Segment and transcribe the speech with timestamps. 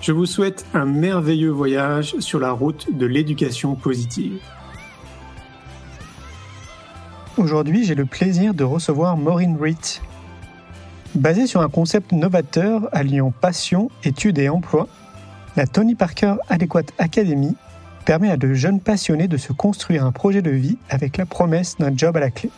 [0.00, 4.40] Je vous souhaite un merveilleux voyage sur la route de l'éducation positive.
[7.36, 9.76] Aujourd'hui, j'ai le plaisir de recevoir Maureen Reed.
[11.14, 14.88] Basée sur un concept novateur alliant passion, études et emploi,
[15.56, 17.54] la Tony Parker Adequate Academy
[18.06, 21.76] permet à de jeunes passionnés de se construire un projet de vie avec la promesse
[21.76, 22.50] d'un job à la clé.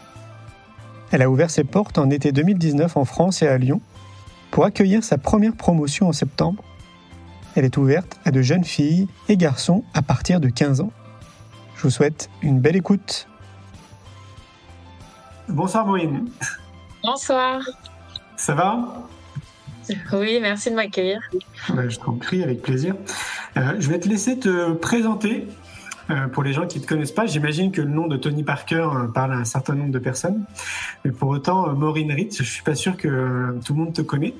[1.10, 3.80] Elle a ouvert ses portes en été 2019 en France et à Lyon
[4.52, 6.62] pour accueillir sa première promotion en septembre.
[7.54, 10.92] Elle est ouverte à de jeunes filles et garçons à partir de 15 ans.
[11.76, 13.26] Je vous souhaite une belle écoute.
[15.48, 16.28] Bonsoir Maureen.
[17.02, 17.60] Bonsoir.
[18.36, 19.08] Ça va?
[20.12, 21.20] Oui, merci de m'accueillir.
[21.68, 22.94] Ben, je t'en prie, avec plaisir.
[23.56, 25.48] Euh, je vais te laisser te présenter.
[26.12, 28.44] Euh, pour les gens qui ne te connaissent pas, j'imagine que le nom de Tony
[28.44, 30.44] Parker euh, parle à un certain nombre de personnes.
[31.04, 34.34] Mais pour autant, Maureen Ritz, je suis pas sûr que tout le monde te connaît.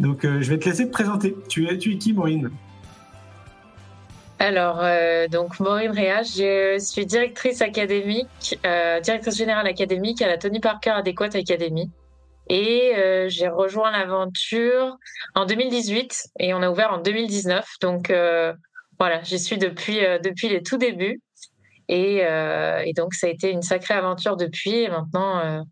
[0.00, 1.36] Donc, je vais te laisser te présenter.
[1.48, 2.50] Tu es, tu es qui, Maureen?
[4.40, 10.38] Alors, euh, donc Maureen Réa, je suis directrice académique, euh, directrice générale académique à la
[10.38, 11.90] Tony Parker Adequate Academy.
[12.48, 14.96] Et euh, j'ai rejoint l'aventure
[15.34, 17.66] en 2018 et on a ouvert en 2019.
[17.82, 18.10] Donc
[19.00, 21.20] voilà, j'y suis depuis, depuis les tout débuts.
[21.88, 24.82] Et, et, donc ça a été une sacrée aventure depuis.
[24.82, 25.64] Et maintenant,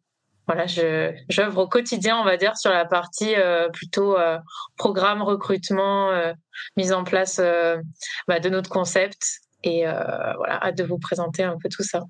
[0.49, 0.65] voilà,
[1.28, 4.39] j'œuvre au quotidien, on va dire, sur la partie euh, plutôt euh,
[4.78, 6.33] programme, recrutement, euh,
[6.75, 7.39] mise en place
[8.27, 9.41] bah, de notre concept.
[9.62, 12.00] Et voilà, hâte de vous présenter un peu tout ça.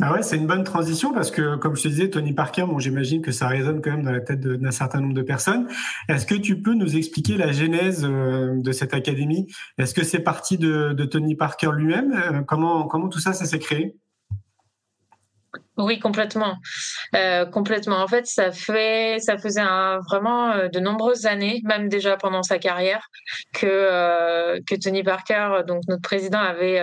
[0.00, 2.78] Ah ouais, c'est une bonne transition parce que, comme je te disais, Tony Parker, bon,
[2.78, 5.66] j'imagine que ça résonne quand même dans la tête d'un certain nombre de personnes.
[6.08, 9.46] Est-ce que tu peux nous expliquer la genèse de cette académie?
[9.76, 12.44] Est-ce que c'est parti de, de, Tony Parker lui-même?
[12.46, 13.96] Comment, comment tout ça, ça s'est créé?
[15.78, 16.56] Oui, complètement,
[17.14, 17.98] euh, complètement.
[17.98, 19.62] En fait, ça fait, ça faisait
[20.08, 23.06] vraiment euh, de nombreuses années, même déjà pendant sa carrière,
[23.54, 26.82] que euh, que Tony Parker, donc notre président, avait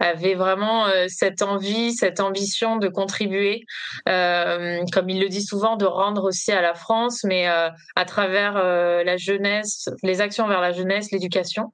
[0.00, 3.64] avait vraiment cette envie, cette ambition de contribuer,
[4.04, 9.16] comme il le dit souvent, de rendre aussi à la France, mais à travers la
[9.16, 11.72] jeunesse, les actions vers la jeunesse, l'éducation.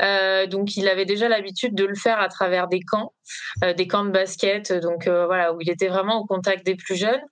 [0.00, 3.12] donc, il avait déjà l'habitude de le faire à travers des camps,
[3.76, 7.22] des camps de basket, donc voilà où il était vraiment au contact des plus jeunes.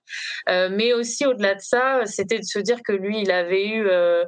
[0.49, 3.87] Euh, mais aussi au-delà de ça, c'était de se dire que lui, il avait eu
[3.87, 4.23] euh,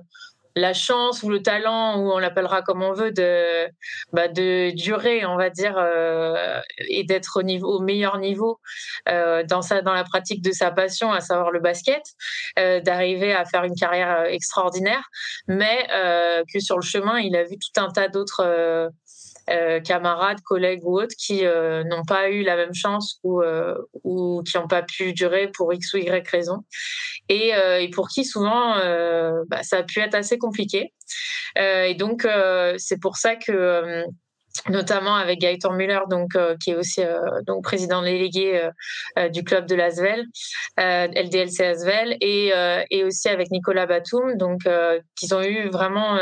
[0.56, 3.68] la chance ou le talent, ou on l'appellera comme on veut, de,
[4.12, 6.60] bah, de durer, on va dire, euh,
[6.90, 8.60] et d'être au, niveau, au meilleur niveau
[9.06, 12.04] dans, sa, dans la pratique de sa passion, à savoir le basket,
[12.58, 15.08] d'arriver à faire une carrière extraordinaire,
[15.48, 15.88] mais
[16.52, 18.92] que sur le chemin, il a vu tout un tas d'autres
[19.50, 23.76] euh, camarades, collègues ou autres qui euh, n'ont pas eu la même chance ou, euh,
[24.46, 26.64] qui n'ont pas pu durer pour X ou Y raison.
[27.30, 28.76] Et, et pour qui souvent
[29.48, 30.94] bah, ça a pu être assez compliqué.
[31.56, 32.28] et donc
[32.78, 34.04] c'est pour ça que
[34.68, 38.70] notamment avec Gaëtan Müller, donc euh, qui est aussi euh, donc président délégué
[39.18, 40.26] euh, du club de l'Asvel,
[40.78, 42.52] LDLC Asvel, et,
[42.90, 44.62] et aussi avec Nicolas Batum, donc
[45.16, 46.18] qui ont eu vraiment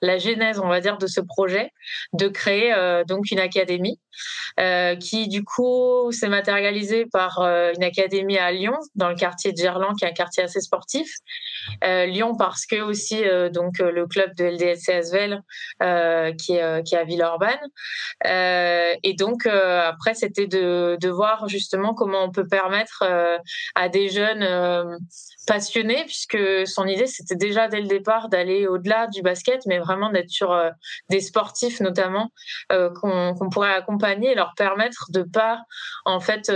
[0.00, 1.70] la genèse, on va dire, de ce projet
[2.12, 2.74] de créer
[3.06, 3.98] donc une académie
[5.00, 9.96] qui du coup s'est matérialisée par une académie à Lyon, dans le quartier de Gerland,
[9.98, 11.10] qui est un quartier assez sportif.
[11.82, 13.22] Lyon parce que aussi
[13.52, 15.42] donc le club de LDLC Asvel
[16.38, 17.49] qui est qui est à Villeurbanne
[18.26, 23.36] euh, et donc euh, après, c'était de, voir justement comment on peut permettre euh,
[23.74, 24.46] à des jeunes
[25.46, 30.10] passionnés, puisque son idée c'était déjà dès le départ d'aller au-delà du basket, mais vraiment
[30.10, 30.56] d'être sur
[31.08, 32.30] des sportifs notamment
[32.68, 35.62] qu'on pourrait accompagner et leur permettre de pas
[36.04, 36.52] en fait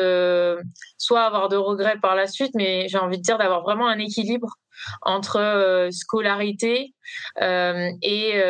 [0.98, 3.98] soit avoir de regrets par la suite, mais j'ai envie de dire d'avoir vraiment un
[3.98, 4.54] équilibre
[5.02, 6.94] entre scolarité
[7.40, 8.42] et,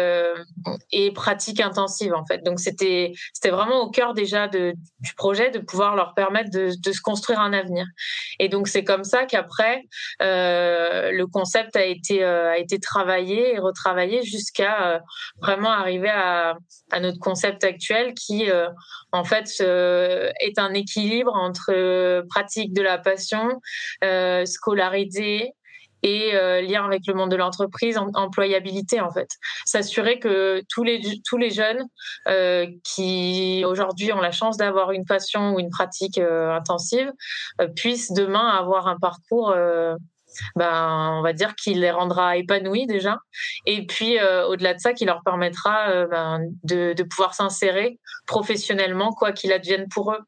[0.93, 2.43] et pratique intensive en fait.
[2.45, 6.71] Donc c'était c'était vraiment au cœur déjà de, du projet de pouvoir leur permettre de,
[6.81, 7.87] de se construire un avenir.
[8.39, 9.83] Et donc c'est comme ça qu'après
[10.21, 15.03] le concept a été a été travaillé et retravaillé jusqu'à
[15.41, 16.57] vraiment arriver à,
[16.91, 18.47] à notre concept actuel qui
[19.13, 23.61] en fait est un équilibre entre pratique de la passion,
[24.45, 25.53] scolarité
[26.05, 29.29] et euh, lien avec le monde de l'entreprise, employabilité en fait.
[29.65, 31.83] S'assurer que tous les tous les jeunes
[32.29, 37.11] euh, qui aujourd'hui ont la chance d'avoir une passion ou une pratique euh, intensive
[37.75, 39.55] puissent demain avoir un parcours
[40.57, 43.19] ben, on va dire qu'il les rendra épanouis déjà,
[43.67, 44.19] et puis
[44.49, 50.13] au-delà de ça, qui leur permettra ben, de, pouvoir s'insérer professionnellement, quoi qu'il advienne pour
[50.13, 50.19] eux.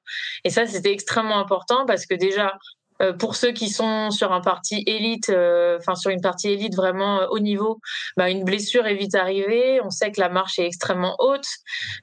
[0.45, 2.57] Et ça, c'était extrêmement important parce que déjà,
[3.03, 6.75] euh, pour ceux qui sont sur un parti élite, euh, enfin sur une partie élite
[6.75, 7.81] vraiment euh, haut niveau,
[8.17, 9.81] bah, une blessure est vite arrivée.
[9.83, 11.47] On sait que la marche est extrêmement haute.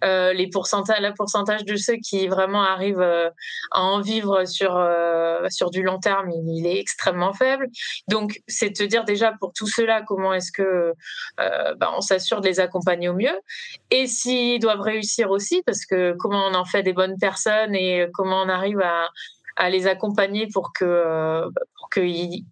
[0.02, 3.02] les pourcentages, le pourcentage de ceux qui vraiment arrivent
[3.72, 4.72] à en vivre sur
[5.50, 7.68] sur du long terme, il, est extrêmement faible.
[8.08, 10.94] Donc c'est te dire déjà pour tout cela comment est-ce que
[11.38, 13.38] bah, on s'assure de les accompagner au mieux
[13.90, 18.08] et s'ils doivent réussir aussi parce que comment on en fait des bonnes personnes et
[18.14, 19.10] comment on arrive à
[19.56, 22.02] à les accompagner pour que euh, pour que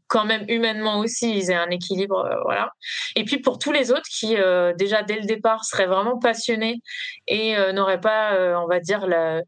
[0.07, 2.71] quand même humainement aussi ils aient un équilibre euh, voilà.
[3.15, 6.81] Et puis pour tous les autres qui euh, déjà dès le départ seraient vraiment passionnés
[7.27, 9.41] et n'auraient pas on va dire la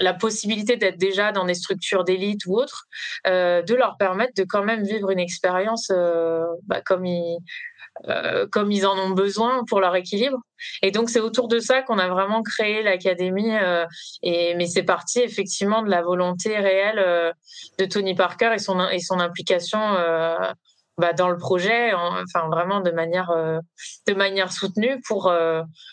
[0.00, 2.86] la possibilité d'être déjà dans des structures d'élite ou autres,
[3.26, 5.92] de leur permettre de quand même vivre une expérience
[6.66, 7.38] bah, comme ils,
[8.08, 8.46] euh,
[8.86, 10.38] en ont besoin pour leur équilibre.
[10.82, 13.54] Et donc c'est autour de ça qu'on a vraiment créé l'académie.
[13.56, 13.86] Euh,
[14.22, 17.32] et mais c'est parti effectivement de la volonté réelle euh,
[17.78, 19.78] de Tony Parker et son implication.
[20.98, 23.32] Bah, dans le projet, enfin vraiment de manière
[24.06, 25.32] de manière soutenue pour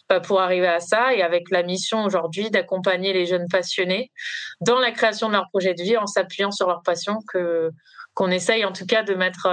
[0.10, 4.12] bah, pour arriver à ça et avec la mission aujourd'hui d'accompagner les jeunes passionnés
[4.60, 7.72] dans la création de leur projet de vie en s'appuyant sur leur passion que
[8.14, 9.48] qu'on essaye en tout cas de mettre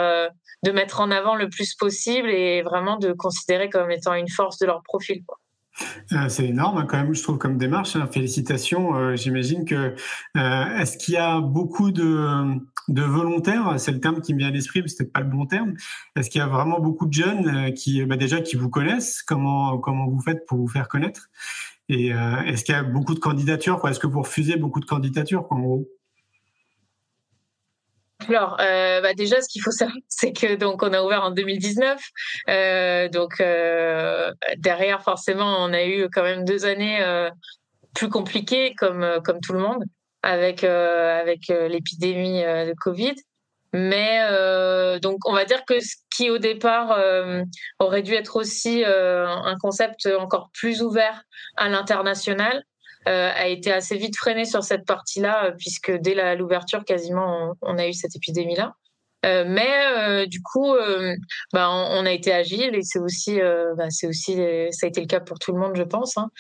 [0.65, 4.59] de mettre en avant le plus possible et vraiment de considérer comme étant une force
[4.59, 5.23] de leur profil.
[6.13, 7.97] Euh, c'est énorme hein, quand même, je trouve comme démarche.
[7.97, 8.09] Hein.
[8.11, 8.97] Félicitations.
[8.97, 9.95] Euh, j'imagine que
[10.37, 12.59] euh, est-ce qu'il y a beaucoup de,
[12.89, 13.75] de volontaires.
[13.79, 15.75] C'est le terme qui me vient à l'esprit, mais c'était pas le bon terme.
[16.17, 19.23] Est-ce qu'il y a vraiment beaucoup de jeunes qui, bah, déjà, qui vous connaissent.
[19.23, 21.29] Comment comment vous faites pour vous faire connaître?
[21.89, 25.47] Et est-ce qu'il y a beaucoup de candidatures Est-ce que vous refusez beaucoup de candidatures
[25.51, 25.89] en gros?
[28.29, 31.31] Alors, euh, bah déjà, ce qu'il faut savoir, c'est que donc on a ouvert en
[31.31, 32.01] 2019.
[32.49, 37.31] Euh, donc euh, derrière, forcément, on a eu quand même deux années euh,
[37.95, 39.85] plus compliquées, comme euh, comme tout le monde,
[40.27, 43.15] avec euh, avec l'épidémie de Covid.
[43.73, 44.21] Mais
[45.01, 46.99] donc, on va dire que ce qui au départ
[47.79, 51.23] aurait dû être aussi un concept encore plus ouvert
[51.57, 52.63] à l'international,
[53.09, 57.79] euh, a été assez vite freiné sur cette partie-là, euh, puisque dès l'ouverture, quasiment, on,
[57.79, 58.75] a eu cette épidémie-là.
[59.25, 60.75] Euh, mais du coup,
[61.53, 63.39] bah, on, a été agile et c'est aussi,
[63.77, 64.37] bah, c'est aussi,
[64.71, 66.17] ça a été le cas pour tout le monde, je pense.
[66.17, 66.31] Hein.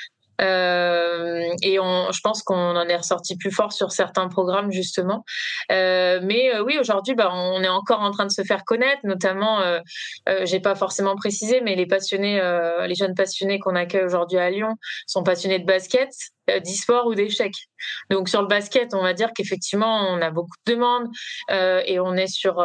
[0.41, 5.25] Euh, et on, je pense qu'on en est ressorti plus fort sur certains programmes justement.
[5.73, 9.00] Euh, mais euh, oui, aujourd'hui, bah, on est encore en train de se faire connaître,
[9.05, 9.81] notamment, euh,
[10.29, 12.41] euh j'ai pas forcément précisé, mais les passionnés,
[12.87, 16.11] les jeunes passionnés qu'on accueille aujourd'hui à Lyon sont passionnés de basket,
[16.49, 17.57] d'e-sport ou d'échecs.
[18.11, 21.09] Donc sur le basket, on va dire qu'effectivement, on a beaucoup de demandes
[21.50, 22.62] et on est sur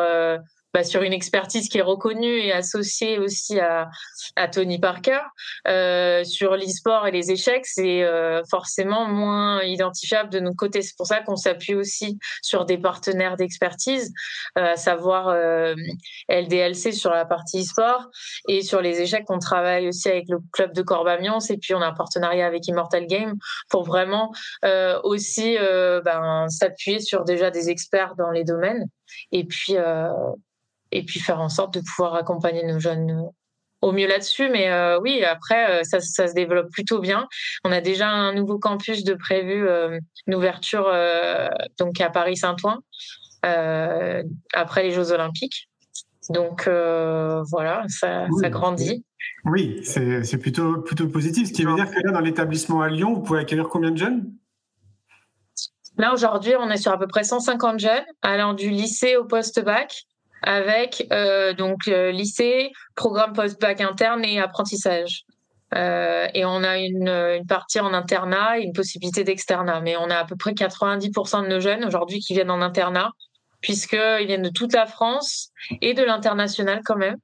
[0.74, 3.90] bah, sur une expertise qui est reconnue et associée aussi à,
[4.36, 5.20] à Tony Parker.
[5.68, 10.82] Euh, sur l'e-sport et les échecs, c'est euh, forcément moins identifiable de notre côté.
[10.82, 14.14] C'est pour ça qu'on s'appuie aussi sur des partenaires d'expertise,
[14.58, 15.76] euh, à savoir euh,
[16.30, 18.10] LDLC sur la partie e-sport
[18.48, 21.82] et sur les échecs, on travaille aussi avec le club de Corbamiens et puis on
[21.82, 23.36] a un partenariat avec Immortal Game
[23.70, 24.32] pour vraiment
[24.66, 25.58] euh, aussi
[26.06, 28.86] ben, s'appuyer sur déjà des experts dans les domaines
[29.32, 29.76] et puis
[30.92, 33.30] et puis faire en sorte de pouvoir accompagner nos jeunes euh,
[33.82, 34.50] au mieux là-dessus.
[34.50, 37.28] Mais euh, oui, après, euh, ça, ça, se développe plutôt bien.
[37.64, 39.68] On a déjà un nouveau campus de prévu,
[40.28, 40.92] une ouverture
[41.80, 42.80] donc à Paris-Saint-Ouen
[44.54, 45.70] après les Jeux Olympiques.
[46.30, 49.04] Donc voilà, ça, ça grandit.
[49.46, 51.48] Oui, c'est plutôt, plutôt positif.
[51.48, 53.98] Ce qui veut dire que là, dans l'établissement à Lyon, vous pouvez accueillir combien de
[53.98, 54.32] jeunes?
[55.98, 60.06] Là, aujourd'hui, on est sur à peu près 150 jeunes, allant du lycée au post-bac
[60.42, 65.24] avec euh, donc euh, lycée, programme post-bac interne et apprentissage.
[65.74, 69.80] Euh, et on a une, une, partie en internat et une possibilité d'externat.
[69.82, 73.12] Mais on a à peu près 90% de nos jeunes aujourd'hui qui viennent en internat
[73.62, 77.16] puisqu'ils viennent de toute la France et de l'international quand même.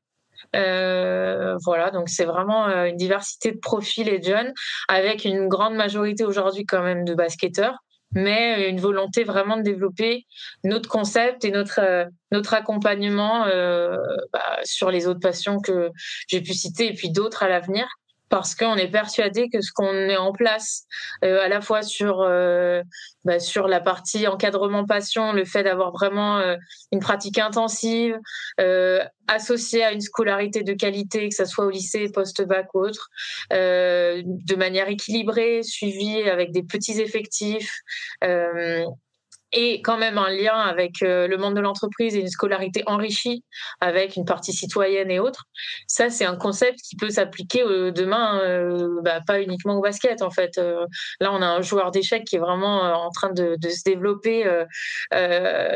[0.55, 4.53] Euh, voilà, donc c'est vraiment euh, une diversité de profils et de jeunes,
[4.87, 7.77] avec une grande majorité aujourd'hui quand même de basketteurs,
[8.11, 10.25] mais une volonté vraiment de développer
[10.63, 13.45] notre concept et notre euh, notre accompagnement
[14.33, 15.91] bah, sur les autres passions que
[16.27, 17.87] j'ai pu citer et puis d'autres à l'avenir
[18.29, 20.85] parce qu'on est persuadé que ce qu'on met en place,
[21.23, 22.81] euh, à la fois sur euh,
[23.23, 26.55] bah, sur la partie encadrement passion, le fait d'avoir vraiment euh,
[26.91, 28.17] une pratique intensive
[29.27, 33.09] associée à une scolarité de qualité, que ce soit au lycée, post-bac ou autre,
[33.51, 37.81] de manière équilibrée, suivie avec des petits effectifs
[39.53, 43.43] et quand même un lien avec euh, le monde de l'entreprise et une scolarité enrichie
[43.79, 45.45] avec une partie citoyenne et autres.
[45.87, 50.21] Ça, c'est un concept qui peut s'appliquer euh, demain, euh, bah, pas uniquement au basket
[50.21, 50.57] en fait.
[51.19, 54.45] là, on a un joueur d'échecs qui est vraiment en train de, se développer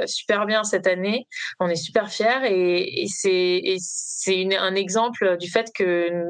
[0.06, 1.28] super bien cette année.
[1.60, 6.26] On est super fiers et, c'est un exemple du fait que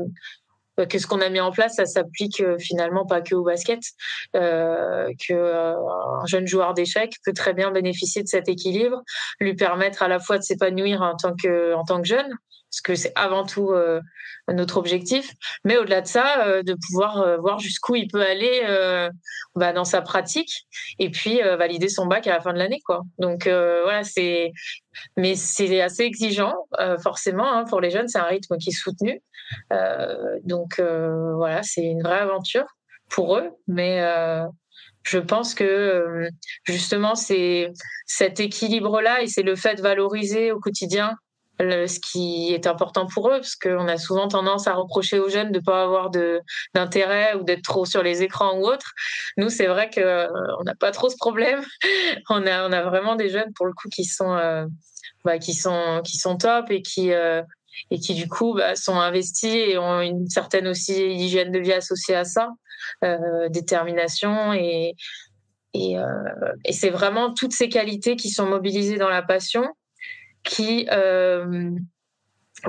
[0.86, 3.82] que ce qu'on a mis en place, ça s'applique euh, finalement pas que au basket,
[4.36, 9.02] euh, que euh, un jeune joueur d'échecs peut très bien bénéficier de cet équilibre,
[9.40, 12.30] lui permettre à la fois de s'épanouir en tant que en tant que jeune,
[12.72, 14.00] parce que c'est avant tout euh,
[14.48, 15.34] notre objectif,
[15.66, 18.62] mais au-delà de ça, euh, de pouvoir voir jusqu'où il peut aller
[19.56, 20.68] bah, dans sa pratique
[21.00, 23.02] et puis valider son bac à la fin de l'année, quoi.
[23.20, 24.52] Donc voilà, c'est
[25.18, 26.56] mais c'est assez exigeant,
[27.02, 29.22] forcément, hein, pour les jeunes, c'est un rythme qui est soutenu.
[29.72, 32.66] Euh, donc euh, voilà, c'est une vraie aventure
[33.10, 34.46] pour eux, mais euh,
[35.04, 36.30] je pense que
[36.64, 37.72] justement c'est
[38.06, 41.16] cet équilibre-là et c'est le fait de valoriser au quotidien
[41.60, 45.52] ce qui est important pour eux, parce qu'on a souvent tendance à reprocher aux jeunes
[45.52, 46.10] de ne pas avoir
[46.74, 48.94] d'intérêt ou d'être trop sur les écrans ou autre.
[49.38, 51.64] Nous, c'est vrai qu'on n'a pas trop ce problème.
[52.32, 54.68] on, a, vraiment des jeunes, pour le coup, qui sont,
[55.24, 56.02] bah, qui sont
[56.40, 57.12] top et qui,
[57.90, 61.74] et qui du coup bah, sont investis et ont une certaine aussi hygiène de vie
[61.74, 62.50] associée à ça,
[63.04, 64.92] euh, détermination euh,
[66.66, 69.66] et c'est vraiment toutes ces qualités qui sont mobilisées dans la passion
[70.44, 71.70] qui euh,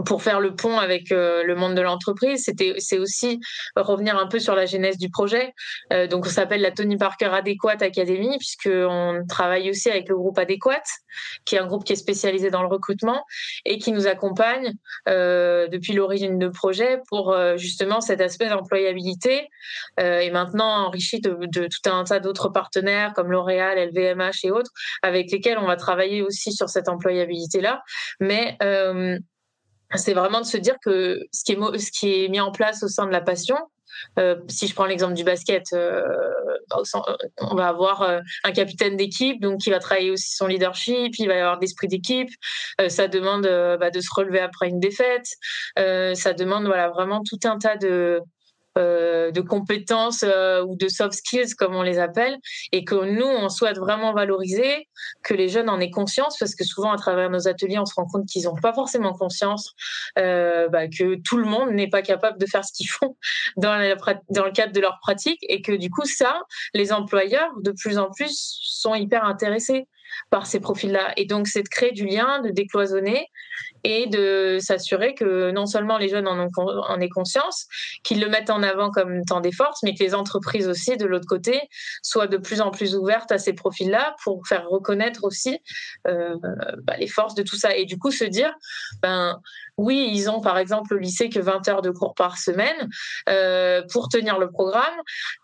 [0.07, 3.41] pour faire le pont avec euh, le monde de l'entreprise, c'était c'est aussi
[3.77, 5.53] revenir un peu sur la genèse du projet.
[5.93, 10.17] Euh, donc on s'appelle la Tony Parker Adéquate Academy puisque on travaille aussi avec le
[10.17, 10.89] groupe Adéquate,
[11.45, 13.25] qui est un groupe qui est spécialisé dans le recrutement
[13.65, 14.73] et qui nous accompagne
[15.09, 19.49] euh, depuis l'origine de projet pour justement cet aspect d'employabilité
[19.99, 24.71] et maintenant enrichi de, de, tout un tas d'autres partenaires comme L'Oréal, LVMH et autres
[25.03, 27.83] avec lesquels on va travailler aussi sur cette employabilité là.
[28.21, 28.57] Mais
[29.95, 33.13] c'est vraiment de se dire que ce qui est, mis en place au sein de
[33.13, 33.57] la passion,
[34.19, 36.03] euh, si je prends l'exemple du basket, euh,
[37.41, 41.29] on va avoir euh, un capitaine d'équipe, donc qui va travailler aussi son leadership, il
[41.29, 42.31] va y avoir l'esprit d'équipe.
[42.89, 45.27] ça demande bah, de se relever après une défaite.
[45.77, 48.21] ça demande voilà vraiment tout un tas de
[48.79, 52.39] euh, de compétences euh, ou de soft skills comme on les appelle
[52.73, 54.89] et que nous on souhaite vraiment valoriser
[55.23, 57.95] que les jeunes en aient conscience parce que souvent à travers nos ateliers on se
[57.95, 59.75] rend compte qu'ils n'ont pas forcément conscience
[60.19, 63.17] euh, bah, que tout le monde n'est pas capable de faire ce qu'ils font
[63.59, 63.97] dans,
[64.31, 66.41] dans le cadre de leur pratique et que du coup ça
[66.73, 69.87] les employeurs de plus en plus sont hyper intéressés
[70.31, 71.13] par ces profils-là.
[71.17, 73.27] Et donc, c'est de créer du lien, de décloisonner
[73.85, 77.67] et de s'assurer que non seulement les jeunes en, ont, en aient conscience,
[78.05, 81.07] qu'ils le mettent en avant comme temps des forces, mais que les entreprises aussi, de
[81.07, 81.61] l'autre côté,
[82.03, 85.59] soient de plus en plus ouvertes à ces profils-là pour faire reconnaître aussi
[86.07, 86.37] euh,
[86.83, 87.77] bah, les forces de tout ça.
[87.77, 88.55] Et du coup, se dire,
[89.03, 89.41] ben,
[89.79, 92.89] oui, ils ont par exemple au lycée que 20 heures de cours par semaine
[93.29, 94.95] euh, pour tenir le programme.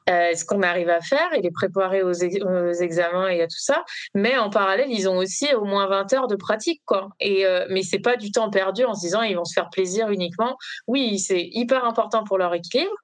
[0.09, 3.85] Euh, ce qu'on arrive à faire et les préparer aux, examens et à tout ça.
[4.15, 7.11] Mais en parallèle, ils ont aussi au moins 20 heures de pratique, quoi.
[7.21, 9.71] Et euh, mais c'est pas du temps perdu en se disant ils vont se faire
[9.71, 10.57] plaisir uniquement.
[10.87, 12.95] Oui, c'est hyper important pour leur équilibre.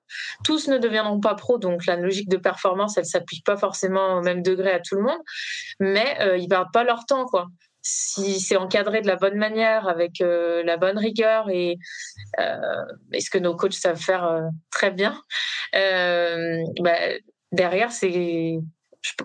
[0.44, 4.22] Tous ne deviendront pas pros, donc la logique de performance, elle s'applique pas forcément au
[4.22, 5.20] même degré à tout le monde.
[5.80, 7.46] Mais euh, ils perdent pas leur temps, quoi
[7.86, 11.78] si c'est encadré de la bonne manière, avec euh, la bonne rigueur et,
[12.40, 14.40] euh, ce que nos coachs savent faire euh,
[14.70, 15.22] très bien,
[15.76, 16.96] euh, bah,
[17.52, 18.58] derrière, c'est.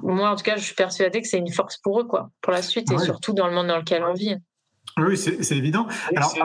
[0.03, 2.51] Moi, en tout cas, je suis persuadée que c'est une force pour eux, quoi, pour
[2.51, 4.36] la suite, et surtout dans le monde dans lequel on vit.
[5.08, 5.88] Oui, c'est évident.
[6.15, 6.36] alors,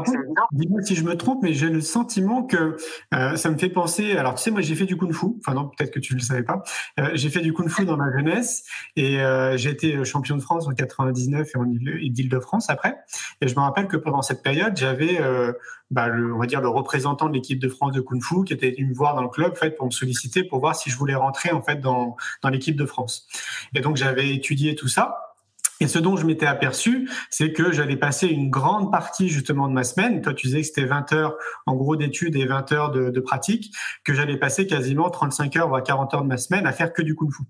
[0.52, 2.76] dis-moi si je me trompe, mais j'ai le sentiment que
[3.14, 4.12] euh, ça me fait penser.
[4.12, 5.26] Alors, tu sais, moi, j'ai fait du kung-fu.
[5.40, 6.62] Enfin, non, peut-être que tu ne le savais pas.
[7.00, 8.64] Euh, j'ai fait du kung-fu dans ma jeunesse
[8.96, 12.96] et euh, j'ai été champion de France en 99 et en Île-de-France après.
[13.40, 15.18] Et je me rappelle que pendant cette période, j'avais,
[15.90, 18.70] bah, le, on va dire, le représentant de l'équipe de France de kung-fu qui était
[18.70, 20.96] venu me voir dans le club, en fait, pour me solliciter pour voir si je
[20.96, 23.26] voulais rentrer en fait dans dans l'équipe de France.
[23.74, 25.33] Et donc, j'avais étudié tout ça.
[25.80, 29.72] Et ce dont je m'étais aperçu, c'est que j'allais passer une grande partie justement de
[29.72, 32.90] ma semaine, toi tu disais que c'était 20 heures en gros d'études et 20 heures
[32.90, 36.66] de, de pratique, que j'allais passer quasiment 35 heures voire 40 heures de ma semaine
[36.66, 37.42] à faire que du kung fu.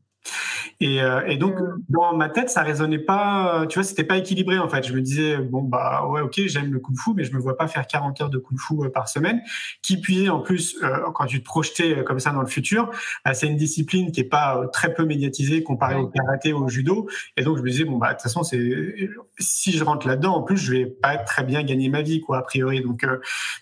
[0.81, 1.77] Et, euh, et, donc mm.
[1.89, 4.87] dans ma tête, ça résonnait pas, tu vois, c'était pas équilibré en fait.
[4.87, 7.57] Je me disais bon bah ouais ok j'aime le kung fu, mais je me vois
[7.57, 9.41] pas faire 40 heures de kung fu euh, par semaine.
[9.83, 12.91] Qui puis en plus euh, quand tu te projetais comme ça dans le futur,
[13.25, 16.69] bah, c'est une discipline qui est pas très peu médiatisée comparée au karaté ou au
[16.69, 17.09] judo.
[17.37, 20.35] Et donc je me disais bon bah de toute façon c'est si je rentre là-dedans
[20.35, 22.81] en plus je vais pas très bien gagner ma vie quoi a priori.
[22.81, 23.05] Donc,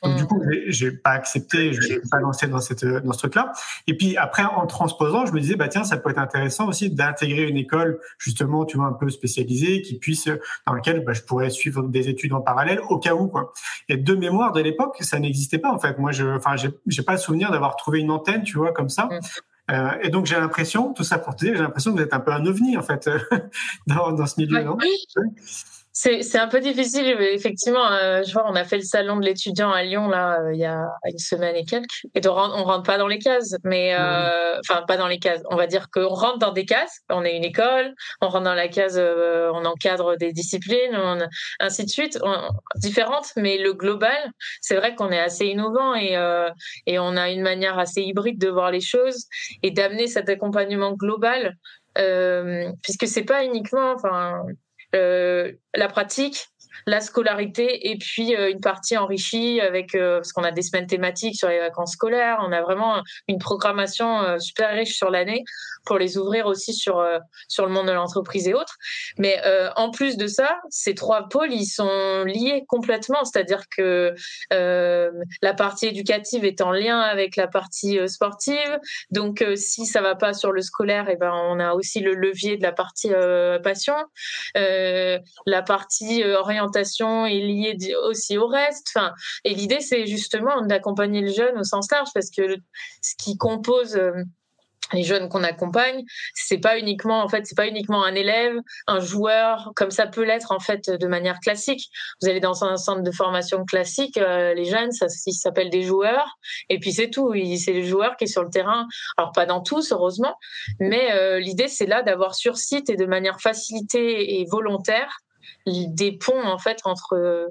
[0.02, 0.26] donc du mm.
[0.26, 3.52] coup j'ai pas accepté, je vais pas lancé dans cette dans ce truc là.
[3.86, 6.90] Et puis après en transposant, je me disais bah tiens ça peut être intéressant aussi
[6.90, 10.28] d'intégrer une école justement, tu vois, un peu spécialisée, qui puisse,
[10.66, 13.52] dans laquelle bah, je pourrais suivre des études en parallèle au cas où, quoi.
[13.88, 15.98] Et de mémoire de l'époque, ça n'existait pas en fait.
[15.98, 19.06] Moi, je, enfin, j'ai pas le souvenir d'avoir trouvé une antenne, tu vois, comme ça.
[19.06, 19.20] Mm.
[19.70, 22.12] Euh, et donc j'ai l'impression, tout ça pour te dire, j'ai l'impression que vous êtes
[22.12, 23.08] un peu un ovni en fait
[23.86, 24.76] dans, dans ce milieu, non?
[25.94, 27.86] C'est un peu difficile, effectivement.
[27.92, 30.58] Euh, je vois, on a fait le salon de l'étudiant à Lyon là euh, il
[30.58, 33.94] y a une semaine et quelques, et on rentre, rentre pas dans les cases, mais
[33.94, 35.42] euh, enfin pas dans les cases.
[35.50, 37.00] On va dire qu'on rentre dans des cases.
[37.10, 41.18] On est une école, on rentre dans la case, on encadre des disciplines, on,
[41.60, 42.18] ainsi de suite,
[42.76, 43.32] différentes.
[43.36, 44.32] Mais le global,
[44.62, 46.16] c'est vrai qu'on est assez innovant et
[46.86, 49.26] et on a une manière assez hybride de voir les choses
[49.62, 51.56] et d'amener cet accompagnement global,
[52.82, 54.52] puisque c'est pas uniquement, enfin euh,
[54.92, 56.51] la pratique,
[56.86, 60.86] la scolarité et puis euh, une partie enrichie avec euh, parce qu'on a des semaines
[60.86, 65.44] thématiques sur les vacances scolaires, on a vraiment une programmation super riche sur l'année
[65.84, 67.04] pour les ouvrir aussi sur
[67.48, 68.76] sur le monde de l'entreprise et autres.
[69.18, 69.40] Mais
[69.76, 74.14] en plus de ça, ces trois pôles ils sont liés complètement, c'est-à-dire que
[74.50, 78.78] la partie éducative est en lien avec la partie sportive.
[79.10, 82.14] Donc si ça va pas sur le scolaire, et eh ben on a aussi le
[82.14, 83.10] levier de la partie
[83.62, 83.96] passion.
[84.56, 86.40] Euh, la partie euh,
[87.26, 88.88] est liée aussi au reste.
[88.94, 89.12] Enfin,
[89.44, 92.56] et l'idée, c'est justement d'accompagner le jeune au sens large parce que
[93.00, 94.12] ce qui compose euh,
[94.92, 96.04] les jeunes qu'on accompagne,
[96.34, 100.22] c'est pas uniquement en fait, c'est pas uniquement un élève, un joueur, comme ça peut
[100.22, 101.88] l'être en fait de manière classique.
[102.20, 106.36] Vous allez dans un centre de formation classique, les jeunes, ça, s'appelle des joueurs,
[106.68, 107.32] et puis c'est tout.
[107.56, 108.86] C'est le joueur qui est sur le terrain.
[109.16, 110.36] Alors pas dans tous, heureusement,
[110.78, 115.22] mais l'idée c'est là d'avoir sur site et de manière facilitée et volontaire
[115.66, 117.48] des ponts en fait entre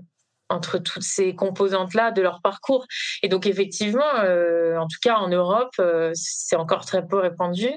[0.51, 2.85] entre toutes ces composantes-là de leur parcours.
[3.23, 7.69] Et donc effectivement, euh, en tout cas en Europe, euh, c'est encore très peu répandu,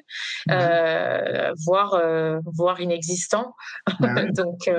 [0.50, 2.00] euh, voire,
[2.44, 3.54] voire inexistant.
[4.34, 4.70] donc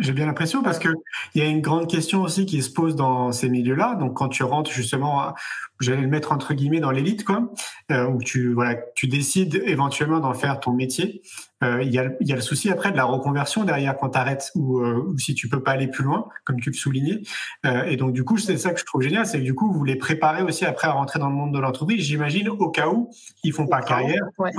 [0.00, 0.88] j'ai bien l'impression parce que
[1.34, 3.94] il y a une grande question aussi qui se pose dans ces milieux-là.
[3.94, 5.32] Donc quand tu rentres justement,
[5.80, 7.52] j'allais le mettre entre guillemets dans l'élite, quoi,
[7.90, 11.22] où tu voilà, tu décides éventuellement d'en faire ton métier.
[11.64, 14.18] Euh, il y, a, y, a, le souci après de la reconversion derrière quand tu
[14.18, 17.22] arrêtes ou, euh, ou, si tu peux pas aller plus loin, comme tu le soulignais.
[17.64, 19.72] Euh, et donc du coup, c'est ça que je trouve génial, c'est que du coup,
[19.72, 22.04] vous les préparez aussi après à rentrer dans le monde de l'entreprise.
[22.04, 23.10] J'imagine au cas où
[23.44, 24.22] ils font pas carrière.
[24.38, 24.50] Ouais.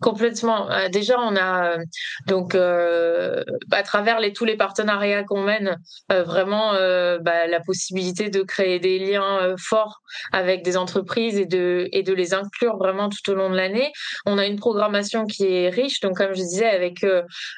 [0.00, 0.70] Complètement.
[0.70, 1.84] Euh, déjà, on a euh,
[2.26, 5.76] donc euh, à travers les, tous les partenariats qu'on mène,
[6.08, 10.00] vraiment bah, la possibilité de créer des liens forts
[10.32, 13.92] avec des entreprises et de et de les inclure vraiment tout au long de l'année.
[14.26, 16.00] On a une programmation qui est riche.
[16.00, 17.04] Donc, comme je disais, avec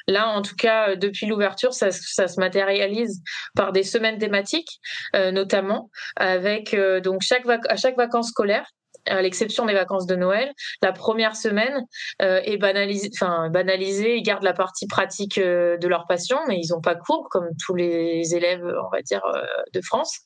[0.07, 3.21] là, en tout cas, depuis l'ouverture, ça, ça, se matérialise
[3.55, 4.79] par des semaines thématiques,
[5.13, 8.67] notamment avec donc chaque à chaque vacances scolaires
[9.07, 11.85] à l'exception des vacances de Noël, la première semaine
[12.21, 16.59] euh, est banalisée, enfin banalisée, ils gardent la partie pratique euh, de leur passion, mais
[16.59, 20.19] ils n'ont pas cours comme tous les élèves, on va dire, euh, de France.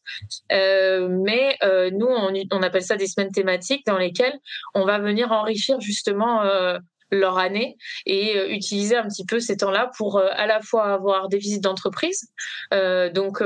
[0.49, 1.57] Mais
[1.91, 4.37] nous, on, on, appelle ça des semaines thématiques dans lesquelles
[4.73, 6.41] on va venir enrichir justement
[7.11, 11.37] leur année et utiliser un petit peu ces temps-là pour à la fois avoir des
[11.37, 12.29] visites d'entreprise,
[12.71, 13.41] donc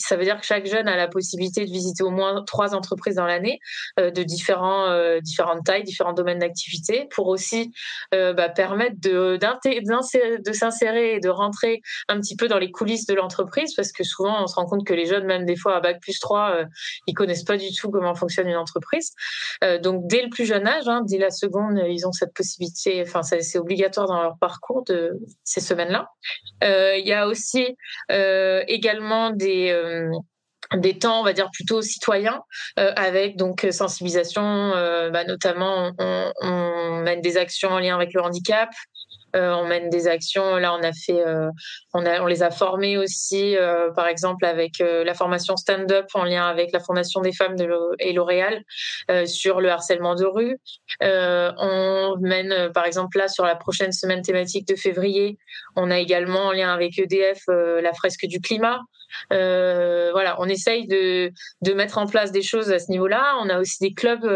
[0.00, 3.16] ça veut dire que chaque jeune a la possibilité de visiter au moins trois entreprises
[3.16, 3.60] dans l'année
[3.98, 7.72] euh, de différents, euh, différentes tailles, différents domaines d'activité pour aussi
[8.14, 13.06] euh, bah, permettre de, de s'insérer et de rentrer un petit peu dans les coulisses
[13.06, 15.76] de l'entreprise parce que souvent on se rend compte que les jeunes, même des fois
[15.76, 16.64] à Bac plus 3,
[17.06, 19.12] ils connaissent pas du tout comment fonctionne une entreprise.
[19.82, 23.22] donc dès le plus jeune âge, hein, dès la seconde, ils ont cette possibilité, enfin
[23.22, 26.08] c'est obligatoire dans leur parcours de ces semaines-là.
[26.62, 27.76] Il y a aussi
[28.08, 29.72] également des
[30.76, 32.42] des temps, on va dire plutôt citoyens,
[32.78, 38.20] euh, avec donc sensibilisation, euh, bah, notamment on, mène des actions en lien avec le
[38.20, 38.68] handicap,
[39.34, 40.56] on mène des actions.
[40.56, 41.22] Là, on a fait,
[41.94, 43.56] on, a, on les a formés aussi,
[43.94, 48.12] par exemple avec la formation stand-up en lien avec la Fondation des femmes de et
[48.12, 48.62] L'Oréal
[49.26, 50.58] sur le harcèlement de rue.
[51.00, 55.38] on mène, par exemple, là sur la prochaine semaine thématique de février,
[55.76, 58.80] on a également en lien avec EDF la fresque du climat.
[59.30, 61.30] voilà, on essaye de,
[61.62, 63.36] de mettre en place des choses à ce niveau-là.
[63.40, 64.26] On a aussi des clubs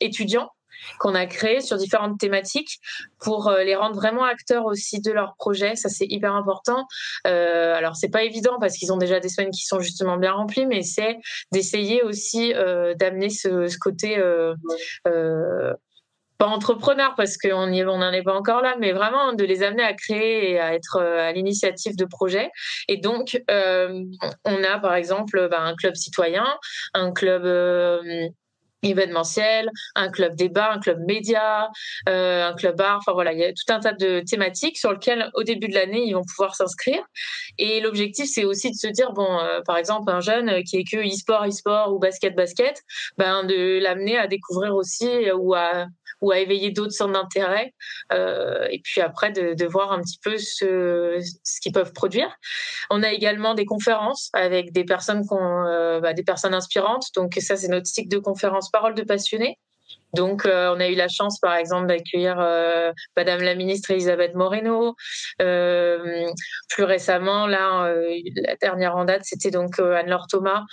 [0.00, 0.50] étudiants
[0.98, 2.78] qu'on a créés sur différentes thématiques
[3.20, 5.76] pour euh, les rendre vraiment acteurs aussi de leur projet.
[5.76, 6.86] Ça, c'est hyper important.
[7.26, 10.32] Euh, alors, c'est pas évident parce qu'ils ont déjà des semaines qui sont justement bien
[10.32, 11.18] remplies, mais c'est
[11.52, 14.54] d'essayer aussi euh, d'amener ce, côté euh,
[16.38, 19.92] pas entrepreneur parce qu'on n'en est pas encore là, mais vraiment de les amener à
[19.92, 22.50] créer et à être à l'initiative de projets.
[22.88, 26.46] Et donc, on a par exemple bah, un club citoyen,
[26.94, 27.44] un club
[28.82, 31.70] événementiel, un club débat, un club média,
[32.08, 32.98] euh, un club art.
[32.98, 35.74] Enfin voilà, il y a tout un tas de thématiques sur lesquelles au début de
[35.74, 37.02] l'année ils vont pouvoir s'inscrire.
[37.58, 40.84] Et l'objectif c'est aussi de se dire bon, euh, par exemple un jeune qui est
[40.84, 42.82] que e-sport, e-sport ou basket, basket,
[43.18, 45.86] ben de l'amener à découvrir aussi ou à
[46.22, 47.74] ou à éveiller d'autres centres d'intérêt.
[48.12, 52.28] Euh, et puis après, de, voir un petit peu ce, ce qu'ils peuvent produire.
[52.90, 57.06] On a également des conférences avec des personnes, bah, des personnes inspirantes.
[57.16, 59.58] Donc ça, c'est notre cycle de conférences Parole de passionnés.
[60.14, 64.34] Donc, euh, on a eu la chance, par exemple, d'accueillir euh, Madame la ministre Elisabeth
[64.34, 64.94] Moreno.
[65.40, 66.26] Euh,
[66.68, 67.92] plus récemment, là,
[68.36, 70.64] la dernière en date, c'était donc Anne-Laure Thomas,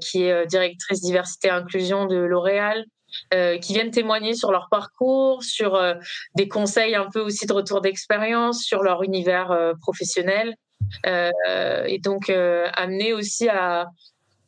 [0.00, 2.84] qui est directrice diversité et inclusion de L'Oréal.
[3.30, 5.80] Qui viennent témoigner sur leur parcours, sur
[6.34, 10.56] des conseils un peu aussi de retour d'expérience, sur leur univers professionnel,
[11.06, 13.86] et donc amener aussi à,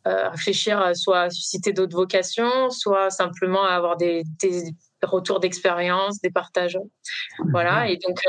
[0.06, 6.30] réfléchir, soit à susciter d'autres vocations, soit simplement à avoir des, des retours d'expérience, des
[6.30, 6.78] partages.
[7.50, 8.20] Voilà, et donc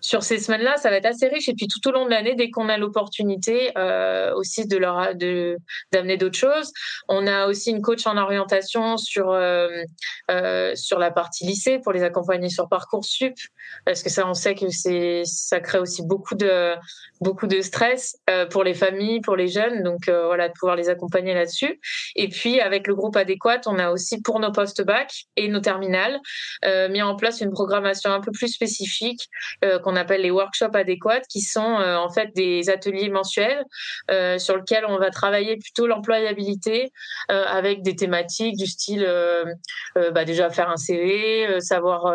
[0.00, 1.48] sur ces semaines-là, ça va être assez riche.
[1.48, 5.14] Et puis tout au long de l'année, dès qu'on a l'opportunité euh, aussi de leur
[5.92, 6.72] d'amener d'autres choses,
[7.08, 9.68] on a aussi une coach en orientation sur euh,
[10.30, 13.34] euh, sur la partie lycée pour les accompagner sur parcoursup,
[13.84, 16.74] parce que ça, on sait que c'est ça crée aussi beaucoup de
[17.20, 18.16] beaucoup de stress
[18.50, 19.82] pour les familles, pour les jeunes.
[19.82, 21.80] Donc voilà, de pouvoir les accompagner là-dessus.
[22.14, 26.20] Et puis avec le groupe adéquat, on a aussi pour nos post-bac et nos terminales
[26.90, 29.28] mis en place une programmation un peu plus spécifique
[29.88, 33.64] qu'on appelle les workshops adéquats, qui sont en fait des ateliers mensuels
[34.38, 36.92] sur lesquels on va travailler plutôt l'employabilité
[37.28, 39.08] avec des thématiques du style
[39.94, 42.06] bah, déjà faire un CV, savoir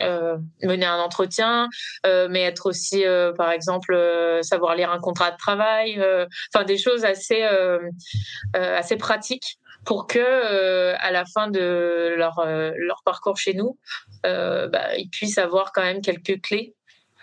[0.00, 1.68] euh, mener un entretien,
[2.06, 6.02] euh, mais être aussi, euh, par exemple, euh, savoir lire un contrat de travail,
[6.54, 7.46] enfin des choses assez
[8.54, 12.44] assez pratiques pour que à la fin de leur
[12.76, 13.78] leur parcours chez nous,
[14.24, 16.74] bah, ils puissent avoir quand même quelques clés.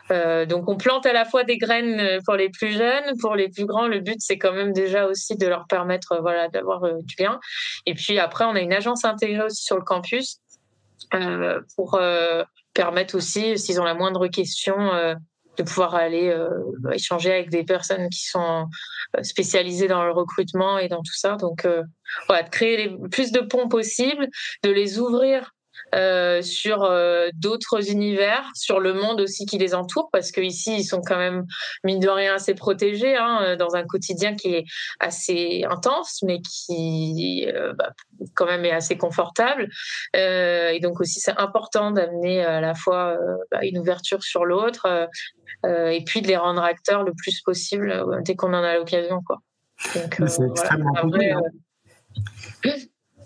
[0.09, 3.65] donc on plante à la fois des graines pour les plus jeunes, pour les plus
[3.65, 3.87] grands.
[3.87, 7.39] Le but c'est quand même déjà aussi de leur permettre voilà d'avoir du lien.
[7.85, 10.39] Et puis après on a une agence intégrée aussi sur le campus
[11.13, 15.13] euh, pour euh, permettre aussi, s'ils ont la moindre question, euh,
[15.57, 16.35] de pouvoir aller
[16.93, 18.65] échanger avec des personnes qui sont
[19.21, 21.35] spécialisées dans le recrutement et dans tout ça.
[21.35, 21.67] Donc,
[22.27, 24.27] voilà, de créer le plus de ponts possibles,
[24.63, 25.51] de les ouvrir
[25.93, 30.83] euh, sur euh, d'autres univers, sur le monde aussi qui les entoure, parce qu'ici, ils
[30.83, 31.45] sont quand même,
[31.83, 34.65] mine de rien, assez protégés hein, euh, dans un quotidien qui est
[34.99, 37.91] assez intense, mais qui bah,
[38.35, 39.69] quand même est assez confortable.
[40.13, 43.17] et donc aussi, c'est important d'amener à la fois
[43.51, 45.09] bah, une ouverture sur l'autre,
[45.65, 49.21] et puis de les rendre acteurs le plus possible dès qu'on en a l'occasion.
[49.77, 51.41] C'est extrêmement voilà,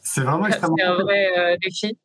[0.01, 1.97] C'est vraiment extrêmement C'est un vrai défi.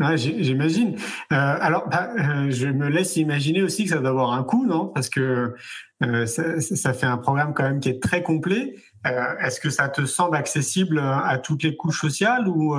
[0.00, 0.96] J'imagine.
[1.32, 4.64] Euh, alors, bah, euh, je me laisse imaginer aussi que ça doit avoir un coût,
[4.64, 4.86] non?
[4.86, 5.56] Parce que
[6.04, 8.76] euh, ça, fait un programme quand même qui est très complet.
[9.04, 12.76] Est-ce que ça te semble accessible à toutes les couches sociales ou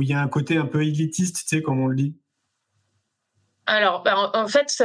[0.00, 2.16] il y a un côté un peu élitiste, tu sais, comme on le dit?
[3.66, 4.82] Alors, bah, en, fait,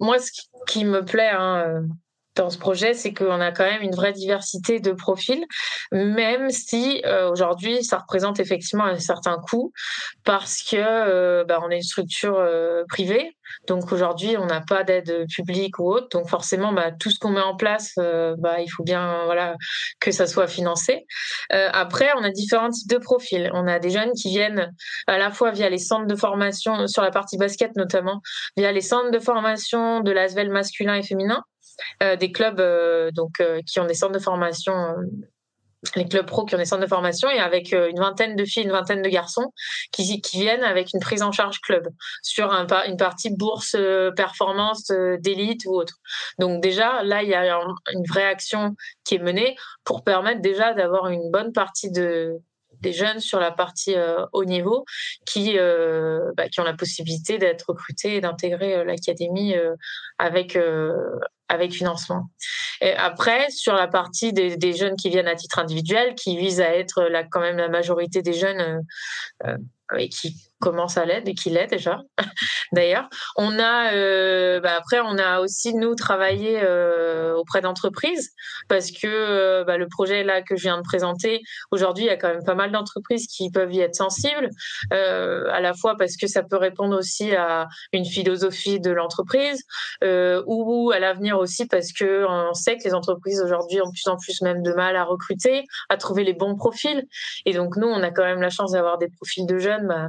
[0.00, 0.30] moi, ce
[0.66, 1.84] qui me plaît, hein,
[2.38, 5.44] dans ce projet, c'est qu'on a quand même une vraie diversité de profils,
[5.92, 9.72] même si euh, aujourd'hui ça représente effectivement un certain coût
[10.24, 14.84] parce que euh, bah, on est une structure euh, privée, donc aujourd'hui on n'a pas
[14.84, 18.68] d'aide publique ou autre, donc forcément bah, tout ce qu'on met en place, bah, il
[18.68, 19.54] faut bien
[20.00, 21.06] que ça soit financé.
[21.50, 23.50] après, on a différents types de profils.
[23.52, 24.72] On a des jeunes qui viennent
[25.06, 28.20] à la fois via les centres de formation sur la partie basket notamment,
[28.56, 31.42] via les centres de formation de l'ASVEL masculin et féminin.
[32.02, 33.10] Euh, des clubs euh,
[33.40, 34.72] euh, qui ont des centres de formation
[35.94, 38.64] les clubs pro qui ont des centres de formation et avec une vingtaine de filles,
[38.64, 39.52] une vingtaine de garçons
[39.92, 41.86] qui, viennent avec une prise en charge club
[42.20, 43.76] sur un, une partie bourse
[44.16, 45.98] performance d'élite ou autre.
[46.40, 47.60] Donc déjà, là, il y a
[47.92, 52.40] une vraie action qui est menée pour permettre déjà d'avoir une bonne partie de,
[52.80, 53.94] des jeunes sur la partie
[54.32, 54.84] haut niveau
[55.26, 55.56] qui,
[56.36, 59.54] bah, qui ont la possibilité d'être recrutés et d'intégrer l'académie
[60.18, 60.56] avec,
[61.48, 62.30] avec financement.
[62.80, 66.74] Et après, sur la partie des, jeunes qui viennent à titre individuel, qui visent à
[66.74, 68.60] être là, quand même la majorité des jeunes
[69.44, 69.56] euh,
[69.94, 72.00] euh qui commence à l'être et qui l'est déjà
[72.72, 73.08] d'ailleurs.
[73.36, 78.30] On a euh, bah après on a aussi nous travaillé euh, auprès d'entreprises
[78.68, 81.40] parce que euh, bah, le projet là que je viens de présenter
[81.70, 84.50] aujourd'hui il y a quand même pas mal d'entreprises qui peuvent y être sensibles
[84.90, 89.62] à la fois parce que ça peut répondre aussi à une philosophie de l'entreprise
[90.02, 94.08] ou à l'avenir aussi parce que on sait que les entreprises aujourd'hui ont de plus
[94.08, 97.06] en plus même de mal à recruter, à trouver les bons profils
[97.44, 100.08] et donc nous on a quand même la chance d'avoir des profils de jeunes bah,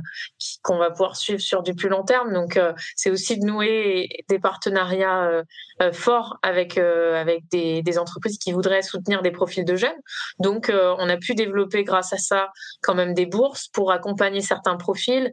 [0.64, 2.34] qu'on va pouvoir suivre sur du plus long terme.
[2.34, 5.44] Donc, euh, c'est aussi de nouer des partenariats euh,
[5.82, 9.98] euh, forts avec avec des, des, entreprises qui voudraient soutenir des profils de jeunes.
[10.40, 14.78] Donc, on a pu développer grâce à ça quand même des bourses pour accompagner certains
[14.78, 15.32] profils.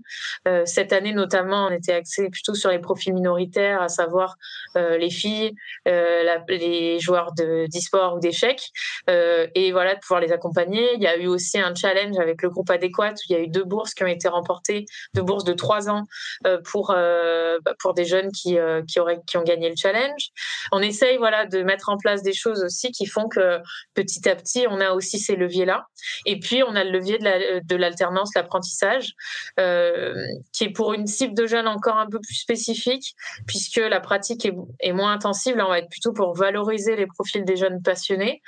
[0.65, 4.37] cette année, notamment, on était axé plutôt sur les profils minoritaires, à savoir
[4.75, 8.71] les filles, la, les joueurs d'e-sport ou d'échecs.
[9.09, 10.95] et voilà, de pouvoir les accompagner.
[10.95, 13.41] Il y a eu aussi un challenge avec le groupe adéquat où il y a
[13.41, 16.05] eu deux bourses qui ont été remportées de bourse de trois ans
[16.47, 19.77] euh, pour euh, bah, pour des jeunes qui euh, qui auraient qui ont gagné le
[19.77, 20.31] challenge.
[20.73, 23.61] On essaye voilà de mettre en place des choses aussi qui font que
[23.95, 25.87] petit à petit on a aussi ces leviers là.
[26.25, 29.13] Et puis on a le levier de l'alternance, l'apprentissage,
[29.57, 33.15] qui est pour une cible de jeunes encore un peu plus spécifique
[33.47, 34.47] puisque la pratique
[34.81, 35.57] est, moins intensive.
[35.57, 38.43] Là on va être plutôt pour valoriser les profils des jeunes passionnés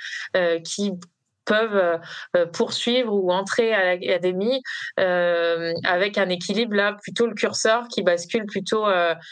[0.63, 0.93] qui
[1.49, 1.97] peuvent euh,
[2.37, 4.61] euh, poursuivre ou entrer à l'académie
[4.99, 8.85] euh, avec un équilibre là plutôt le curseur qui bascule plutôt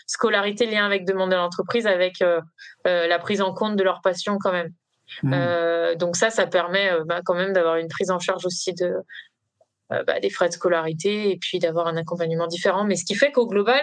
[0.08, 2.24] scolarité lien avec demande de l'entreprise avec
[2.86, 4.72] la prise en compte de leur passion quand même.
[5.24, 5.96] Mmh.
[5.96, 8.94] donc ça, ça permet bah, quand même d'avoir une prise en charge aussi de,
[9.90, 12.84] bah, des frais de scolarité et puis d'avoir un accompagnement différent.
[12.84, 13.82] Mais ce qui fait qu'au global,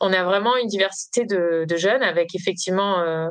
[0.00, 3.30] on a vraiment une diversité de, de jeunes avec effectivement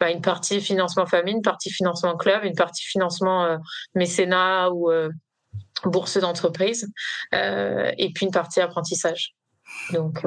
[0.00, 3.58] bah, une partie financement famille, une partie financement club, une partie financement euh,
[3.94, 5.10] mécénat ou euh,
[5.84, 6.90] bourse d'entreprise,
[7.34, 9.34] euh, et puis une partie apprentissage.
[9.92, 10.24] Donc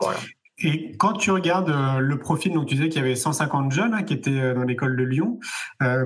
[0.00, 0.18] voilà.
[0.60, 4.02] Et quand tu regardes le profil, donc tu disais qu'il y avait 150 jeunes hein,
[4.02, 5.38] qui étaient dans l'école de Lyon.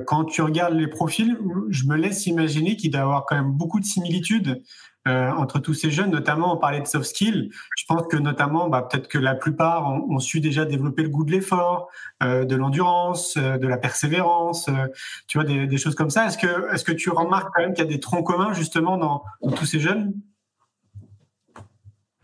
[0.07, 1.39] quand tu regardes les profils,
[1.71, 4.63] je me laisse imaginer qu'il doit y avoir quand même beaucoup de similitudes
[5.09, 7.51] euh, entre tous ces jeunes, notamment on parlait de soft skills.
[7.77, 11.25] Je pense que notamment, bah, peut-être que la plupart ont, su déjà développer le goût
[11.25, 11.89] de l'effort,
[12.23, 14.87] euh, de l'endurance, euh, de la persévérance, euh,
[15.27, 16.27] tu vois, des, des, choses comme ça.
[16.27, 18.97] Est-ce que, est-ce que tu remarques quand même qu'il y a des troncs communs justement
[18.97, 20.13] dans, dans tous ces jeunes?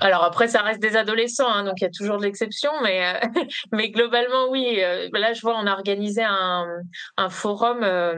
[0.01, 3.05] Alors après, ça reste des adolescents, hein, donc il y a toujours de l'exception, mais
[3.05, 4.79] euh, mais globalement oui.
[4.81, 6.67] Euh, là, je vois, on a organisé un,
[7.17, 8.15] un forum, euh,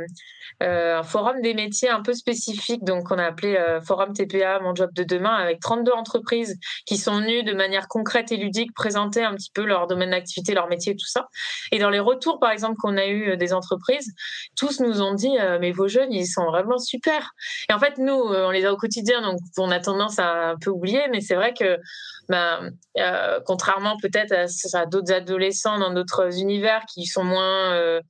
[0.63, 4.91] un forum des métiers un peu spécifique, donc on a appelé forum TPA, mon job
[4.95, 9.35] de demain, avec 32 entreprises qui sont venues de manière concrète et ludique présenter un
[9.35, 11.29] petit peu leur domaine d'activité, leur métier, tout ça.
[11.73, 14.13] Et dans les retours, par exemple, qu'on a eu des entreprises,
[14.55, 17.31] tous nous ont dit mais vos jeunes, ils sont vraiment super.
[17.71, 20.57] Et en fait, nous, on les a au quotidien, donc on a tendance à un
[20.59, 21.70] peu oublier, mais c'est vrai que
[22.29, 28.01] ben, euh, contrairement peut-être à, d'autres adolescents dans d'autres univers qui sont moins euh,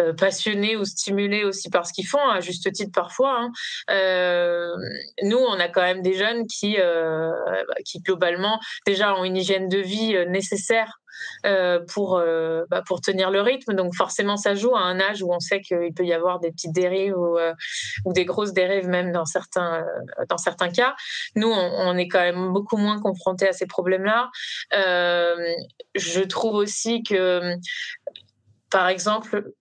[0.00, 3.40] euh, passionnés ou stimulés aussi par ce qu'ils font, à juste titre parfois.
[3.40, 4.76] Hein.
[5.22, 6.76] nous, on a quand même des jeunes qui,
[7.84, 11.00] qui globalement déjà ont une hygiène de vie nécessaire
[11.92, 13.74] pour, euh, bah, pour tenir le rythme.
[13.74, 16.50] Donc forcément, ça joue à un âge où on sait qu'il peut y avoir des
[16.50, 17.52] petites dérives ou, euh,
[18.06, 19.84] des grosses dérives même dans certains,
[20.28, 20.94] dans certains cas.
[21.36, 24.30] Nous, on, on est quand même beaucoup moins confrontés à ces problèmes-là.
[24.72, 27.54] je trouve aussi que,
[28.70, 29.52] par exemple,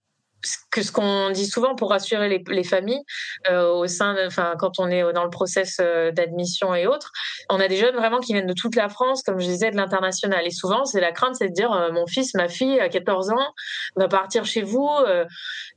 [0.72, 3.04] que ce qu'on dit souvent pour rassurer les, les familles
[3.50, 7.12] euh, au sein, enfin quand on est dans le process euh, d'admission et autres,
[7.50, 9.78] on a des jeunes vraiment qui viennent de toute la France, comme je disais, de
[9.78, 10.46] l'international.
[10.46, 13.32] Et souvent, c'est la crainte, c'est de dire euh, mon fils, ma fille, à 14
[13.32, 13.54] ans,
[13.96, 14.90] va partir chez vous.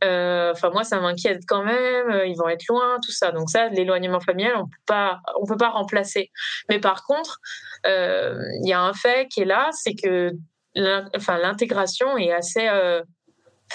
[0.02, 2.22] Enfin moi, ça m'inquiète quand même.
[2.26, 3.32] ils vont être loin, tout ça.
[3.32, 6.30] Donc ça, l'éloignement familial, on peut pas, on peut pas remplacer.
[6.68, 7.38] Mais par contre,
[7.84, 10.32] il y a un fait qui est là, c'est que
[10.74, 12.68] l'intégration est assez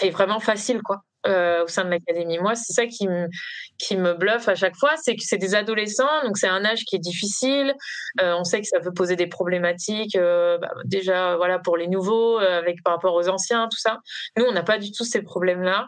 [0.01, 1.03] est vraiment facile, quoi.
[1.25, 2.39] au sein de l'académie.
[2.39, 6.37] Moi, c'est ça qui me, bluffe à chaque fois, c'est que c'est des adolescents, donc
[6.37, 7.75] c'est un âge qui est difficile.
[8.19, 12.81] on sait que ça peut poser des problématiques, bah, déjà voilà pour les nouveaux, avec
[12.83, 13.99] par rapport aux anciens, tout ça.
[14.37, 15.87] Nous, on n'a pas du tout ces problèmes-là.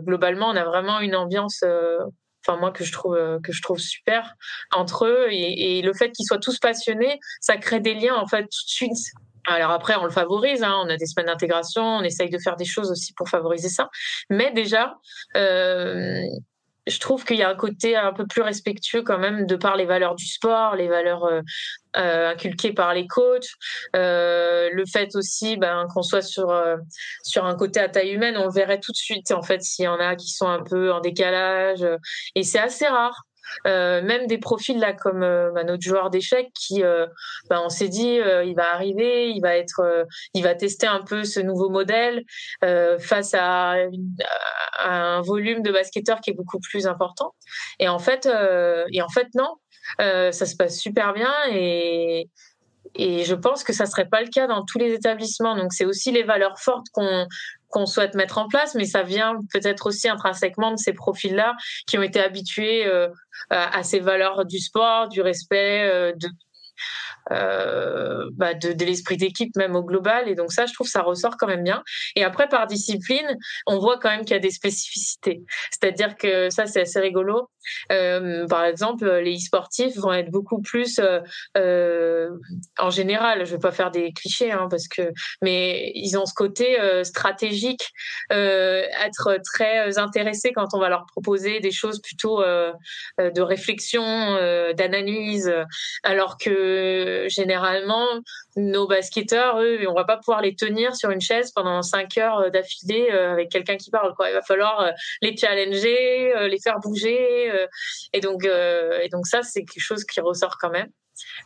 [0.00, 1.62] globalement, on a vraiment une ambiance
[2.46, 4.34] enfin moi que je trouve euh, que je trouve super
[4.72, 8.42] entre eux et, le fait qu'ils soient tous passionnés, ça crée des liens en fait
[8.42, 9.12] tout de suite.
[9.46, 12.56] Alors après, on le favorise, hein, on a des semaines d'intégration, on essaye de faire
[12.56, 13.88] des choses aussi pour favoriser ça.
[14.28, 14.96] Mais déjà,
[15.36, 16.20] euh,
[16.86, 19.76] je trouve qu'il y a un côté un peu plus respectueux quand même de par
[19.76, 21.40] les valeurs du sport, les valeurs euh,
[21.96, 23.48] euh, inculquées par les coachs,
[23.94, 26.52] le fait aussi ben, qu'on soit sur
[27.22, 29.88] sur un côté à taille humaine, on verrait tout de suite en fait s'il y
[29.88, 31.86] en a qui sont un peu en décalage
[32.34, 33.24] et c'est assez rare.
[33.66, 37.06] Euh, même des profils là comme euh, bah, notre joueur d'échecs qui, euh,
[37.48, 41.24] bah, on s'est dit, il va arriver, il va être, il va tester un peu
[41.24, 42.24] ce nouveau modèle
[42.98, 43.76] face à,
[44.84, 47.34] un volume de basketteurs qui est beaucoup plus important.
[47.78, 49.54] Et en fait, et en fait non,
[49.98, 52.28] ça se passe super bien et
[52.98, 55.56] et je pense que ça serait pas le cas dans tous les établissements.
[55.56, 57.26] Donc c'est aussi les valeurs fortes qu'on
[57.68, 61.54] qu'on souhaite mettre en place, mais ça vient peut-être aussi intrinsèquement de ces profils-là
[61.86, 63.08] qui ont été habitués euh,
[63.50, 66.28] à ces valeurs du sport, du respect, euh, de,
[67.32, 70.28] euh, bah de, de l'esprit d'équipe même au global.
[70.28, 71.82] Et donc ça, je trouve ça ressort quand même bien.
[72.14, 73.36] Et après, par discipline,
[73.66, 75.42] on voit quand même qu'il y a des spécificités.
[75.70, 77.48] C'est-à-dire que ça, c'est assez rigolo.
[77.90, 81.20] Euh, par exemple, les e-sportifs vont être beaucoup plus, euh,
[81.56, 82.30] euh,
[82.78, 85.12] en général, je vais pas faire des clichés, hein, parce que,
[85.42, 87.90] mais ils ont ce côté euh, stratégique,
[88.32, 94.04] euh, être très intéressés quand on va leur proposer des choses plutôt de réflexion,
[94.74, 95.52] d'analyse,
[96.02, 98.06] alors que généralement,
[98.56, 102.38] nos basketteurs, eux, on va pas pouvoir les tenir sur une chaise pendant cinq heures
[102.38, 104.14] euh, d'affilée euh, avec quelqu'un qui parle.
[104.20, 104.90] Il va falloir euh,
[105.22, 107.52] les challenger, les faire bouger.
[108.12, 110.88] Et donc, et donc ça, c'est quelque chose qui ressort quand même.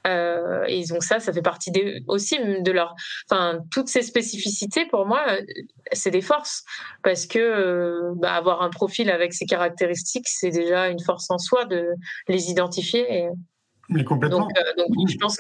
[0.06, 1.72] Euh, et donc ça, ça fait partie
[2.09, 2.94] aussi de leur,
[3.30, 5.24] enfin toutes ces spécificités pour moi,
[5.92, 6.64] c'est des forces
[7.02, 11.64] parce que bah, avoir un profil avec ces caractéristiques, c'est déjà une force en soi
[11.64, 11.88] de
[12.28, 13.28] les identifier.
[14.05, 14.48] Complètement.
[14.48, 15.37] Donc, euh, je pense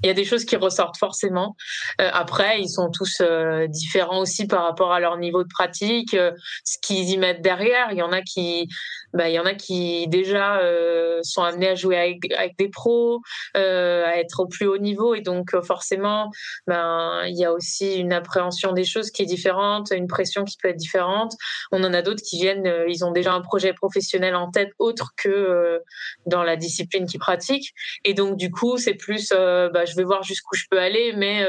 [0.00, 1.56] qu'il y a des choses qui ressortent forcément.
[2.00, 6.10] Euh, après, ils sont tous euh, différents aussi par rapport à leur niveau de pratique,
[6.12, 7.88] ce qu'ils y mettent derrière.
[7.92, 8.68] Il y en a qui
[9.16, 13.22] bah, il y en a qui déjà euh, sont amenés à jouer avec, des pros,
[13.56, 16.30] euh, à être au plus haut niveau, et donc euh, forcément,
[16.66, 20.56] ben il y a aussi une appréhension des choses qui est différente, une pression qui
[20.58, 21.32] peut être différente.
[21.72, 25.12] On en a d'autres qui viennent, ils ont déjà un projet professionnel en tête autre
[25.16, 25.82] que
[26.26, 27.72] dans la discipline qu'ils pratiquent,
[28.04, 29.32] et donc du coup, c'est plus,
[29.72, 31.46] bah, je vais voir jusqu'où je peux aller, mais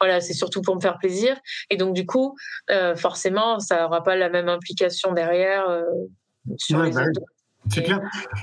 [0.00, 1.36] voilà, c'est surtout pour me faire plaisir.
[1.70, 2.36] Et donc, du coup,
[2.96, 5.66] forcément, ça n'aura pas la même implication derrière
[6.70, 6.86] bah
[7.68, 8.00] c'est clair.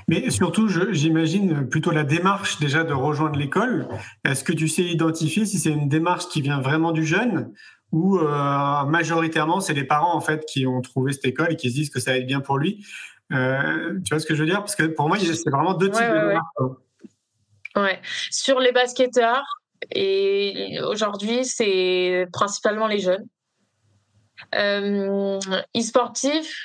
[0.07, 3.87] Mais surtout, j'imagine plutôt la démarche déjà de rejoindre l'école.
[4.25, 7.53] Est-ce que tu sais identifier si c'est une démarche qui vient vraiment du jeune
[7.91, 11.69] ou euh, majoritairement c'est les parents en fait qui ont trouvé cette école et qui
[11.69, 12.85] se disent que ça va être bien pour lui?
[13.31, 14.59] Euh, Tu vois ce que je veux dire?
[14.59, 16.45] Parce que pour moi, c'est vraiment deux types de démarches.
[16.59, 16.67] Ouais.
[18.31, 19.43] Sur les basketteurs,
[19.91, 23.25] et aujourd'hui, c'est principalement les jeunes.
[24.55, 25.39] Euh,
[25.75, 26.55] e-sportif,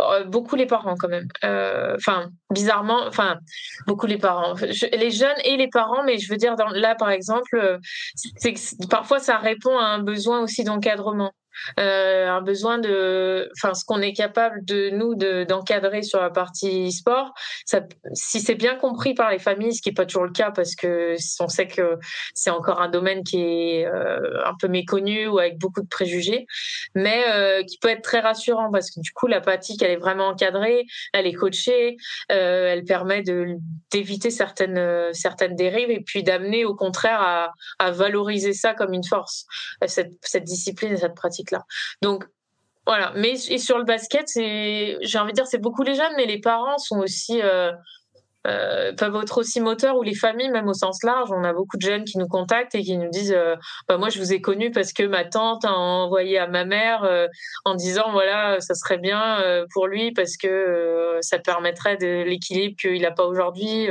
[0.00, 1.28] euh, beaucoup les parents quand même.
[1.44, 3.38] Euh, enfin, bizarrement, enfin,
[3.86, 4.54] beaucoup les parents.
[4.92, 7.78] les jeunes et les parents, mais je veux dire, là, par exemple,
[8.14, 8.54] c'est
[8.88, 11.32] parfois ça répond à un besoin aussi d'encadrement
[11.78, 16.92] euh, un besoin de, enfin, ce qu'on est capable de nous d'encadrer sur la partie
[16.92, 17.32] sport.
[18.14, 20.74] Si c'est bien compris par les familles, ce qui est pas toujours le cas parce
[20.74, 21.98] que on sait que
[22.34, 26.46] c'est encore un domaine qui est euh, un peu méconnu ou avec beaucoup de préjugés,
[26.94, 29.96] mais euh, qui peut être très rassurant parce que du coup la pratique elle est
[29.96, 31.96] vraiment encadrée, elle est coachée,
[32.28, 33.22] elle permet
[33.90, 39.04] d'éviter certaines certaines dérives et puis d'amener au contraire à, à valoriser ça comme une
[39.04, 39.46] force
[39.86, 41.47] cette, cette discipline et cette pratique
[42.02, 42.24] Donc
[42.88, 43.12] voilà.
[43.16, 46.78] Mais sur le basket, j'ai envie de dire, c'est beaucoup les jeunes, mais les parents
[46.78, 47.70] sont aussi euh,
[48.46, 51.30] euh, peuvent être aussi moteurs ou les familles même au sens large.
[51.30, 53.56] On a beaucoup de jeunes qui nous contactent et qui nous disent, euh,
[53.88, 57.06] bah, moi je vous ai connu parce que ma tante a envoyé à ma mère
[57.66, 63.02] en disant voilà ça serait bien pour lui parce que ça permettrait de l'équilibre qu'il
[63.02, 63.90] n'a pas aujourd'hui.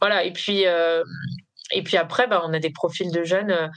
[0.00, 0.24] voilà.
[0.24, 0.64] Et puis
[1.70, 3.70] et puis après, bah, on a des profils de jeunes.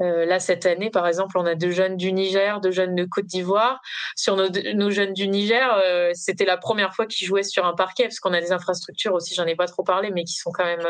[0.00, 3.04] Euh, là, cette année, par exemple, on a deux jeunes du Niger, deux jeunes de
[3.04, 3.80] Côte d'Ivoire.
[4.16, 7.74] Sur nos, nos, jeunes du Niger, euh, c'était la première fois qu'ils jouaient sur un
[7.74, 10.52] parquet, parce qu'on a des infrastructures aussi, j'en ai pas trop parlé, mais qui sont
[10.52, 10.86] quand même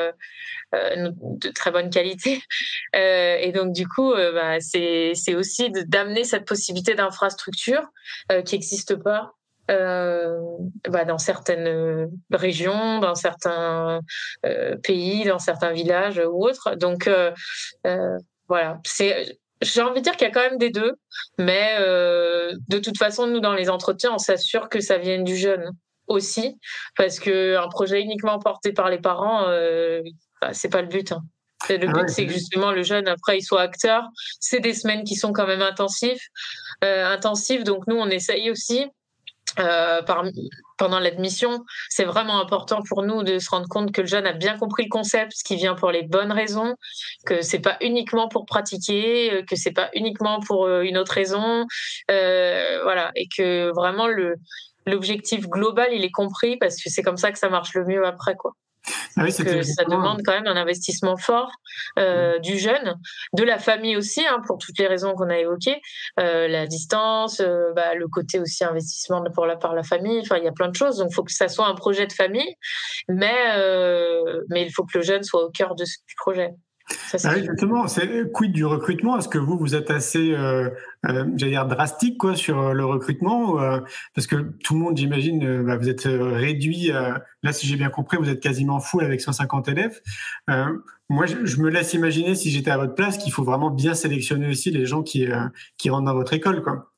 [0.75, 2.43] euh, de très bonne qualité.
[2.95, 7.83] et donc, du coup, bah, c'est aussi d'amener cette possibilité d'infrastructure
[8.45, 9.35] qui n'existe pas
[9.71, 10.41] euh,
[10.89, 14.01] bah, dans certaines euh, régions, dans certains
[14.45, 16.75] euh, pays, dans certains villages ou autres.
[16.77, 17.33] Donc euh,
[17.87, 20.93] euh voilà, c'est j'ai envie de dire qu'il y a quand même des deux,
[21.39, 25.71] mais de toute façon, nous dans les entretiens, on s'assure que ça vienne du jeune
[26.07, 26.59] aussi,
[26.99, 29.47] parce que un projet uniquement porté par les parents,
[30.43, 31.13] bah, c'est pas le but.
[31.13, 31.23] Hein.
[31.69, 34.05] Le ah but, c'est que justement le jeune, après, il soit acteur.
[34.41, 36.29] C'est des semaines qui sont quand même intensifs,
[36.83, 37.65] euh, intensives.
[37.65, 38.87] Donc nous, on essaye aussi
[39.59, 40.25] euh, par,
[40.79, 44.33] pendant l'admission, c'est vraiment important pour nous de se rendre compte que le jeune a
[44.33, 46.75] bien compris le concept, qui vient pour les bonnes raisons,
[47.25, 51.13] que c'est pas uniquement pour pratiquer, euh, que c'est pas uniquement pour euh, une autre
[51.13, 51.67] raison,
[52.11, 54.37] euh, voilà, et que vraiment le
[54.87, 58.05] l'objectif global il est compris parce que c'est comme ça que ça marche le mieux
[58.07, 58.53] après quoi.
[59.17, 61.51] Ah que ça demande quand même un investissement fort
[61.99, 62.99] euh, du jeune,
[63.33, 65.81] de la famille aussi, hein, pour toutes les raisons qu'on a évoquées,
[66.21, 70.21] euh, la distance, euh, bah, le côté aussi investissement pour la par la famille.
[70.21, 70.99] Enfin, il y a plein de choses.
[70.99, 72.55] Donc, il faut que ça soit un projet de famille,
[73.09, 73.35] mais
[74.51, 76.51] mais il faut que le jeune soit au cœur de ce projet.
[76.91, 77.89] Ça, ah exactement.
[77.89, 79.19] C'est quid du recrutement?
[79.19, 80.69] Est-ce que vous vous êtes assez, euh,
[81.07, 83.81] euh, j'allais dire drastique quoi sur euh, le recrutement euh,
[84.15, 86.91] Parce que tout le monde, j'imagine, bah, vous êtes réduit.
[87.43, 90.01] là, si j'ai bien compris, vous êtes quasiment full avec 150 élèves.
[91.09, 93.95] moi, je, je, me laisse imaginer, si j'étais à votre place, qu'il faut vraiment bien
[93.95, 95.27] sélectionner aussi les gens qui
[95.79, 96.91] qui rentrent dans votre école, quoi.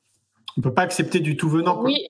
[0.57, 1.75] On peut pas accepter du tout venant.
[1.75, 1.85] Quoi.
[1.85, 2.07] Oui,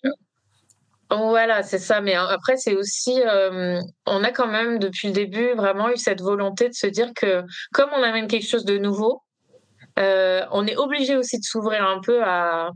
[1.10, 2.02] voilà, c'est ça.
[2.02, 6.22] Mais après, c'est aussi, euh, on a quand même depuis le début vraiment eu cette
[6.22, 7.44] volonté de se dire que
[7.74, 9.22] comme on amène quelque chose de nouveau,
[10.00, 12.72] euh, on est obligé aussi de s'ouvrir un peu à,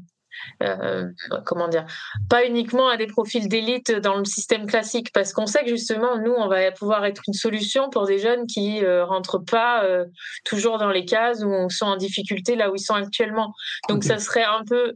[0.64, 1.08] euh,
[1.46, 1.86] comment dire,
[2.30, 6.18] pas uniquement à des profils d'élite dans le système classique, parce qu'on sait que justement,
[6.18, 10.06] nous, on va pouvoir être une solution pour des jeunes qui euh, rentrent pas euh,
[10.46, 13.54] toujours dans les cases où sont en difficulté là où ils sont actuellement.
[13.90, 14.94] Donc, ça serait un peu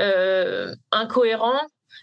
[0.00, 1.60] euh, incohérent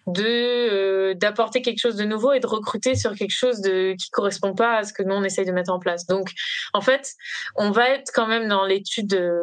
[0.08, 4.10] de euh, d'apporter quelque chose de nouveau et de recruter sur quelque chose de qui
[4.10, 6.06] correspond pas à ce que nous on essaye de mettre en place.
[6.08, 6.30] Donc
[6.74, 7.12] en fait,
[7.56, 9.42] on va être quand même dans l'étude euh,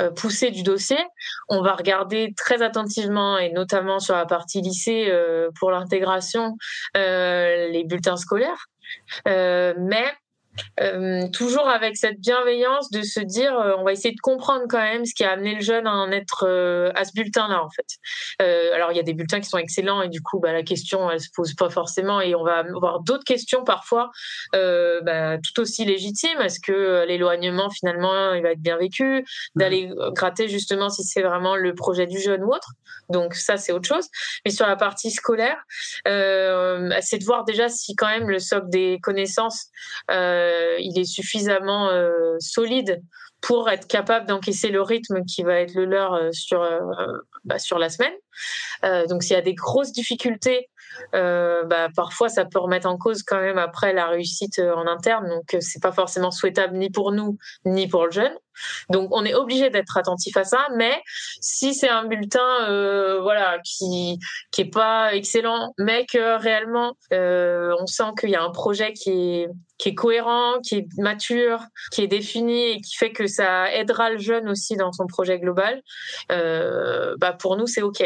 [0.00, 0.98] euh, poussée du dossier.
[1.48, 5.12] On va regarder très attentivement et notamment sur la partie lycée
[5.58, 6.56] pour l'intégration
[6.94, 8.66] les bulletins scolaires.
[9.26, 10.06] mais
[10.80, 14.80] euh, toujours avec cette bienveillance de se dire euh, on va essayer de comprendre quand
[14.80, 17.62] même ce qui a amené le jeune à en être euh, à ce bulletin là
[17.62, 17.86] en fait.
[18.74, 21.10] Alors il y a des bulletins qui sont excellents et du coup bah, la question
[21.10, 24.10] elle se pose pas forcément et on va avoir d'autres questions parfois
[24.52, 26.40] bah, tout aussi légitimes.
[26.40, 29.24] Est-ce que l'éloignement finalement il va être bien vécu?
[29.54, 32.72] D'aller gratter justement si c'est vraiment le projet du jeune ou autre.
[33.08, 34.08] Donc ça c'est autre chose.
[34.44, 35.58] Mais sur la partie scolaire
[36.04, 39.70] c'est de voir déjà si quand même le socle des connaissances
[40.10, 40.45] euh,
[40.80, 43.02] il est suffisamment euh, solide
[43.46, 46.68] pour être capable d'encaisser le rythme qui va être le leur euh, sur,
[47.44, 48.12] bah, sur la semaine.
[49.08, 50.68] donc s'il y a des grosses difficultés,
[51.12, 55.28] bah, parfois ça peut remettre en cause quand même après la réussite en interne.
[55.28, 58.36] Donc c'est pas forcément souhaitable ni pour nous ni pour le jeune.
[58.90, 61.02] Donc on est obligé d'être attentif à ça, mais
[61.40, 64.18] si c'est un bulletin euh, voilà qui
[64.50, 69.10] qui pas excellent, mais que réellement euh, on sent qu'il y a un projet qui
[69.10, 71.60] est qui est cohérent, qui est mature,
[71.92, 75.38] qui est défini et qui fait que ça aidera le jeune aussi dans son projet
[75.38, 75.82] global,
[76.32, 78.02] euh, bah pour nous c'est ok.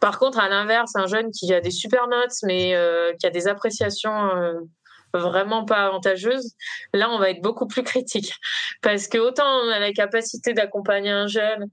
[0.00, 3.30] Par contre à l'inverse, un jeune qui a des super notes mais euh, qui a
[3.30, 4.54] des appréciations euh,
[5.14, 6.54] vraiment pas avantageuse,
[6.92, 8.34] là on va être beaucoup plus critique
[8.82, 11.70] parce que autant on a la capacité d'accompagner un jeune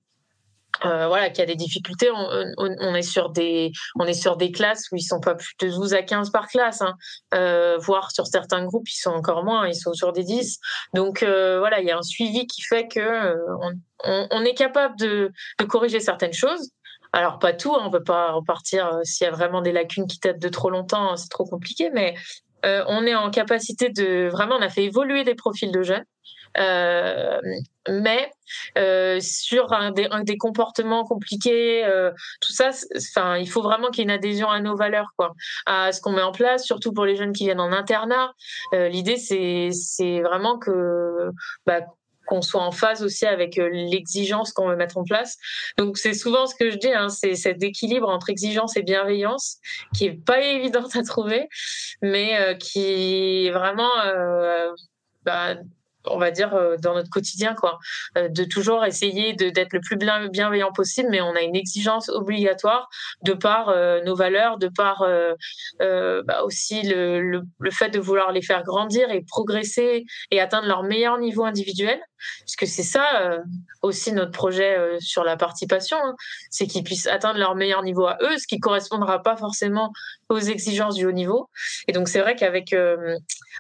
[0.84, 4.92] euh, voilà, qui a des difficultés, on, est sur des, on est sur des classes
[4.92, 6.96] où ils sont pas plus de 12 à 15 par classe, hein.
[7.34, 10.60] euh, voire sur certains groupes ils sont encore moins, ils sont sur des 10.
[10.94, 13.36] Donc euh, voilà, il y a un suivi qui fait que euh,
[14.04, 16.72] on, on, est capable de, de, corriger certaines choses.
[17.14, 20.08] Alors pas tout, hein, on peut pas repartir euh, s'il y a vraiment des lacunes
[20.08, 22.16] qui datent de trop longtemps, c'est trop compliqué, mais
[22.66, 26.04] euh, on est en capacité de vraiment, on a fait évoluer des profils de jeunes.
[26.58, 27.40] Euh,
[27.90, 28.32] mais
[28.78, 33.90] euh, sur un des, un des, comportements compliqués, euh, tout ça, enfin, il faut vraiment
[33.90, 35.34] qu'il y ait une adhésion à nos valeurs, quoi,
[35.66, 38.34] à ce qu'on met en place, surtout pour les jeunes qui viennent en internat.
[38.74, 41.32] Euh, L'idée, c'est, vraiment que
[41.66, 41.82] bah,
[42.26, 45.38] qu'on soit en phase aussi avec euh, l'exigence qu'on veut mettre en place.
[45.78, 49.58] Donc c'est souvent ce que je dis, hein, c'est cet équilibre entre exigence et bienveillance
[49.96, 51.48] qui est pas évident à trouver,
[52.02, 54.72] mais euh, qui est vraiment euh,
[55.24, 55.56] bah,
[56.08, 57.80] on va dire, euh, dans notre quotidien, quoi.
[58.18, 62.90] Euh, de toujours essayer d'être le plus bienveillant possible, mais on a une exigence obligatoire
[63.24, 65.06] de par euh, nos valeurs, de par
[65.80, 70.84] bah, aussi le, le, fait de vouloir les faire grandir et progresser et atteindre leur
[70.84, 72.00] meilleur niveau individuel.
[72.40, 73.40] Parce que c'est ça
[73.82, 76.16] aussi notre projet sur la participation, hein.
[76.50, 79.92] c'est qu'ils puissent atteindre leur meilleur niveau à eux, ce qui correspondra pas forcément
[80.30, 81.50] aux exigences du haut niveau.
[81.88, 82.74] Et donc c'est vrai qu'avec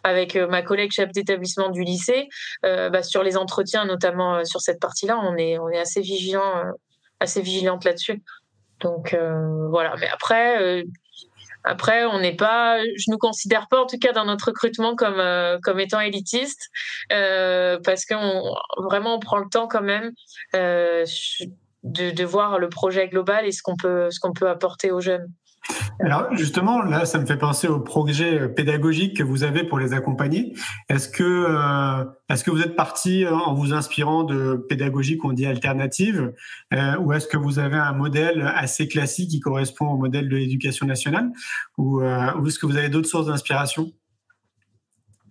[0.03, 2.29] avec ma collègue chef d'établissement du lycée,
[2.65, 6.01] euh, bah, sur les entretiens, notamment euh, sur cette partie-là, on est, on est assez
[6.01, 6.71] vigilant, euh,
[7.19, 8.21] assez vigilante là-dessus.
[8.81, 9.17] Donc
[9.69, 9.95] voilà.
[9.99, 10.83] Mais après,
[11.63, 15.23] après, on n'est pas, je nous considère pas en tout cas dans notre recrutement comme
[15.63, 16.69] comme étant élitiste,
[17.09, 18.53] parce qu'on
[18.83, 20.11] vraiment on prend le temps quand même
[20.53, 21.05] de,
[21.83, 25.25] de, voir le projet global et ce qu'on peut ce qu'on peut apporter aux jeunes.
[25.99, 29.93] Alors justement, là, ça me fait penser au projet pédagogique que vous avez pour les
[29.93, 30.53] accompagner.
[30.89, 35.45] Est-ce que, euh, est-ce que vous êtes parti en vous inspirant de pédagogie qu'on dit
[35.45, 36.33] alternative,
[36.73, 40.35] euh, ou est-ce que vous avez un modèle assez classique qui correspond au modèle de
[40.35, 41.31] l'éducation nationale,
[41.77, 43.91] ou, euh, est-ce que vous avez d'autres sources d'inspiration?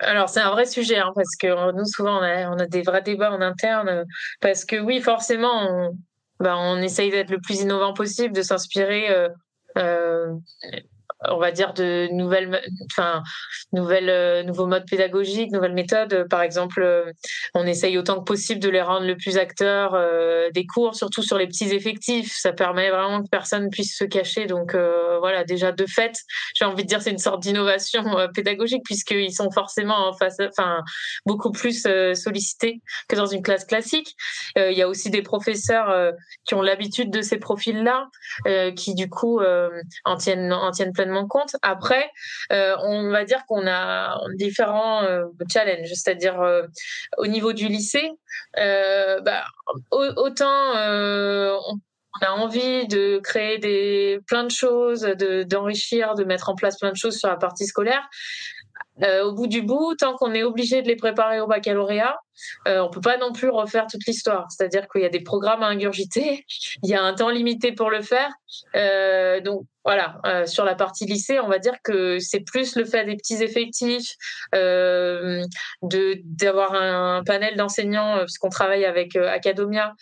[0.00, 3.30] Alors c'est un vrai sujet hein, parce que nous souvent on a, des vrais débats
[3.30, 4.04] en interne
[4.40, 5.96] parce que oui forcément on,
[6.40, 9.08] ben, on essaye d'être le plus innovant possible, de s'inspirer
[9.76, 10.38] euh,
[11.28, 12.60] on va dire de nouvelles
[12.90, 13.22] enfin
[13.72, 16.26] nouvelles euh, nouveaux modes pédagogiques nouvelles méthodes.
[16.28, 17.12] Par exemple euh,
[17.54, 21.22] on essaye autant que possible de les rendre le plus acteurs euh, des cours surtout
[21.22, 22.34] sur les petits effectifs.
[22.36, 24.46] Ça permet vraiment que personne puisse se cacher.
[24.46, 24.76] Donc
[25.20, 26.16] voilà déjà de fait
[26.54, 28.04] j'ai envie de dire c'est une sorte d'innovation
[28.34, 30.82] pédagogique puisqu'ils sont forcément en face enfin
[31.26, 34.14] beaucoup plus sollicités que dans une classe classique.
[34.56, 36.12] Il y a aussi des professeurs
[36.44, 38.08] qui ont l'habitude de ces profils là
[38.76, 39.40] qui du coup
[40.04, 40.92] en tiennent en tiennent
[41.28, 41.56] compte.
[41.62, 42.10] Après,
[42.52, 46.62] euh, on va dire qu'on a différents euh, challenges, c'est-à-dire euh,
[47.18, 48.10] au niveau du lycée,
[48.56, 49.44] bah,
[49.90, 50.74] autant
[52.20, 55.02] on a envie de créer des plein de choses,
[55.48, 58.08] d'enrichir, de mettre en place plein de choses sur la partie scolaire.
[59.02, 62.16] Au bout du bout, tant qu'on est obligé de les préparer au baccalauréat,
[62.68, 64.46] euh, on peut pas non plus refaire toute l'histoire.
[64.50, 66.44] C'est-à-dire qu'il y a des programmes à ingurgiter,
[66.82, 68.30] il y a un temps limité pour le faire.
[68.76, 72.84] Euh, donc voilà, euh, sur la partie lycée, on va dire que c'est plus le
[72.84, 74.14] fait des petits effectifs,
[74.54, 75.44] euh,
[75.82, 79.94] de d'avoir un, panel d'enseignants, parce qu'on travaille avec Academia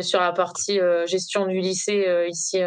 [0.00, 2.60] sur la partie gestion du lycée ici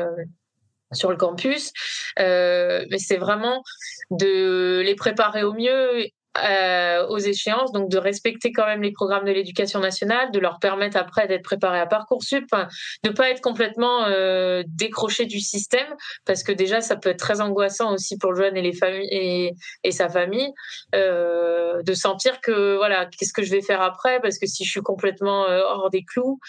[0.94, 1.72] sur le campus.
[2.18, 3.64] mais c'est vraiment
[4.12, 6.08] de les préparer au mieux
[6.44, 10.60] euh, aux échéances, donc de respecter quand même les programmes de l'éducation nationale, de leur
[10.60, 12.68] permettre après d'être préparés à Parcoursup, enfin,
[13.04, 15.88] de pas être complètement euh, décroché du système,
[16.26, 19.56] parce que déjà ça peut être très angoissant aussi pour le jeune et les familles
[19.84, 20.52] et, sa famille,
[20.96, 24.70] euh, de sentir que voilà, qu'est-ce que je vais faire après, parce que si je
[24.70, 26.40] suis complètement euh, hors des clous,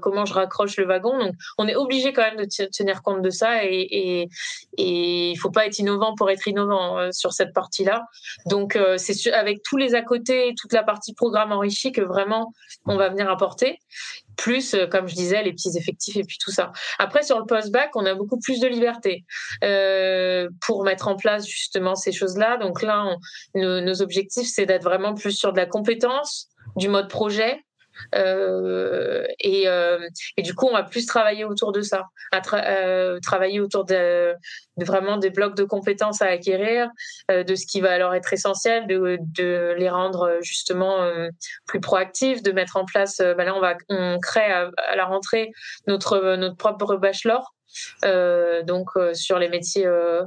[0.00, 1.18] comment je raccroche le wagon.
[1.18, 4.28] Donc on est obligé quand même de tenir compte de ça et
[4.76, 8.06] il faut pas être innovant pour être innovant sur cette partie-là.
[8.46, 12.52] Donc c'est avec tous les à côté, toute la partie programme enrichi que vraiment
[12.86, 13.78] on va venir apporter.
[14.36, 16.72] Plus, euh, comme je disais, les petits effectifs et puis tout ça.
[16.98, 19.24] Après, sur le post-bac, on a beaucoup plus de liberté
[19.64, 22.56] euh, pour mettre en place justement ces choses-là.
[22.56, 23.16] Donc là,
[23.54, 27.64] nos objectifs, c'est d'être vraiment plus sur de la compétence, du mode projet,
[28.14, 33.60] et, euh, et, du coup, on va plus travailler autour de ça, à euh, travailler
[33.60, 34.34] autour de,
[34.76, 36.88] vraiment des blocs de compétences à acquérir,
[37.28, 41.06] de ce qui va alors être essentiel, de, de les rendre justement
[41.66, 43.18] plus proactifs, de mettre en place.
[43.18, 45.50] Ben là, on va on crée à, la rentrée
[45.86, 47.54] notre notre propre bachelor.
[48.04, 50.24] Euh, donc sur les métiers euh,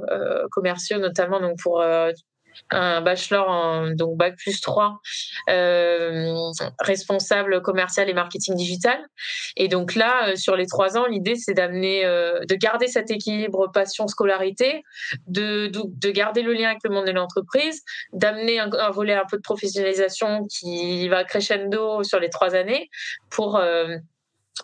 [0.50, 1.84] commerciaux notamment donc pour
[2.70, 5.00] un bachelor en donc bac plus 3
[5.50, 6.34] euh,
[6.80, 8.98] responsable commercial et marketing digital.
[9.56, 13.10] Et donc là euh, sur les trois ans l'idée c'est d'amener euh, de garder cet
[13.10, 14.82] équilibre passion scolarité
[15.26, 17.82] de, de, garder le lien avec le monde de l'entreprise
[18.12, 22.88] d'amener un, un, volet un peu de professionnalisation qui va crescendo sur les trois années
[23.30, 23.60] pour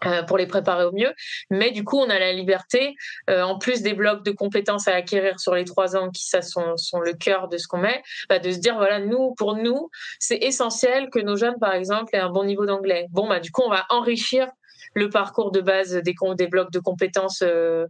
[0.04, 1.12] euh, euh, pour les préparer au mieux.
[1.50, 2.94] Mais du coup, on a la liberté,
[3.28, 6.42] euh, en plus des blocs de compétences à acquérir sur les trois ans, qui ça
[6.42, 9.56] sont, sont le cœur de ce qu'on met, bah, de se dire voilà, nous, pour
[9.56, 13.06] nous, c'est essentiel que nos jeunes, par exemple, aient un bon niveau d'anglais.
[13.10, 14.48] Bon, bah du coup, on va enrichir
[14.94, 17.42] le parcours de base des, des blocs de compétences.
[17.42, 17.86] Euh,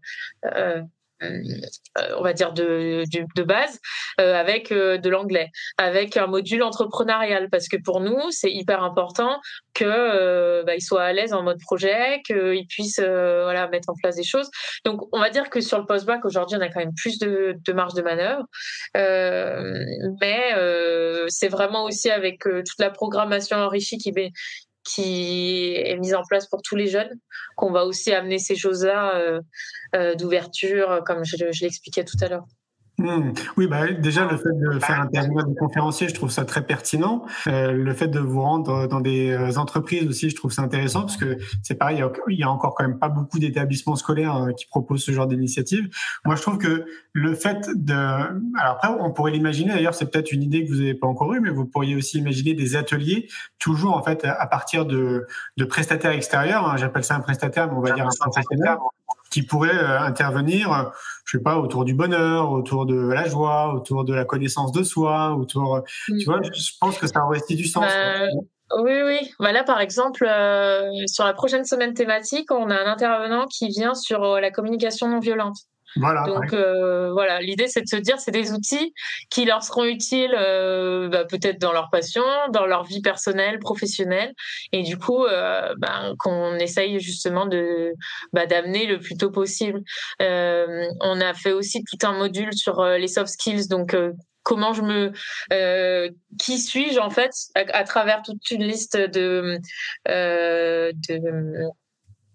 [1.22, 3.04] on va dire de,
[3.36, 3.78] de, base,
[4.18, 5.48] avec de l'anglais,
[5.78, 9.40] avec un module entrepreneurial, parce que pour nous, c'est hyper important
[9.74, 14.24] que bah, soient à l'aise en mode projet, qu'ils puissent voilà mettre en place des
[14.24, 14.50] choses.
[14.84, 17.56] Donc, on va dire que sur le post-bac aujourd'hui, on a quand même plus de,
[17.64, 18.44] de marge de manœuvre,
[20.20, 20.54] mais
[21.28, 24.12] c'est vraiment aussi avec toute la programmation enrichie qui,
[24.94, 27.10] qui est mise en place pour tous les jeunes,
[27.56, 29.40] qu'on va aussi amener ces choses-là euh,
[29.94, 32.46] euh, d'ouverture, comme je l'expliquais tout à l'heure.
[33.00, 33.32] Hmm.
[33.56, 37.24] Oui, bah, déjà, le fait de faire intervenir des conférenciers, je trouve ça très pertinent.
[37.46, 41.00] Euh, le fait de vous rendre dans des euh, entreprises aussi, je trouve ça intéressant
[41.00, 44.52] parce que c'est pareil, il y a encore quand même pas beaucoup d'établissements scolaires hein,
[44.52, 45.88] qui proposent ce genre d'initiative.
[46.26, 47.94] Moi, je trouve que le fait de...
[47.94, 51.32] Alors après, on pourrait l'imaginer, d'ailleurs, c'est peut-être une idée que vous n'avez pas encore
[51.32, 53.28] eue, mais vous pourriez aussi imaginer des ateliers,
[53.58, 55.26] toujours en fait à partir de,
[55.56, 56.68] de prestataires extérieurs.
[56.68, 56.76] Hein.
[56.76, 58.76] J'appelle ça un prestataire, mais on va dire un professionnel
[59.30, 60.92] qui pourrait euh, intervenir,
[61.24, 64.82] je sais pas, autour du bonheur, autour de la joie, autour de la connaissance de
[64.82, 66.24] soi, autour, tu mm.
[66.24, 67.84] vois, je pense que ça aurait aussi du sens.
[67.84, 68.26] Bah,
[68.78, 69.32] oui, oui.
[69.40, 73.68] Bah là, par exemple, euh, sur la prochaine semaine thématique, on a un intervenant qui
[73.68, 75.56] vient sur euh, la communication non violente.
[75.96, 78.94] Voilà, Donc euh, voilà, l'idée c'est de se dire c'est des outils
[79.28, 82.22] qui leur seront utiles euh, bah, peut-être dans leur passion,
[82.52, 84.32] dans leur vie personnelle, professionnelle,
[84.72, 87.94] et du coup euh, bah, qu'on essaye justement de
[88.32, 89.82] bah, d'amener le plus tôt possible.
[90.22, 93.96] Euh, on a fait aussi tout un module sur euh, les soft skills, donc
[94.42, 95.12] comment je me
[95.52, 99.58] euh, qui suis-je en fait à, à, travers toute une liste de
[100.08, 101.68] euh, de euh,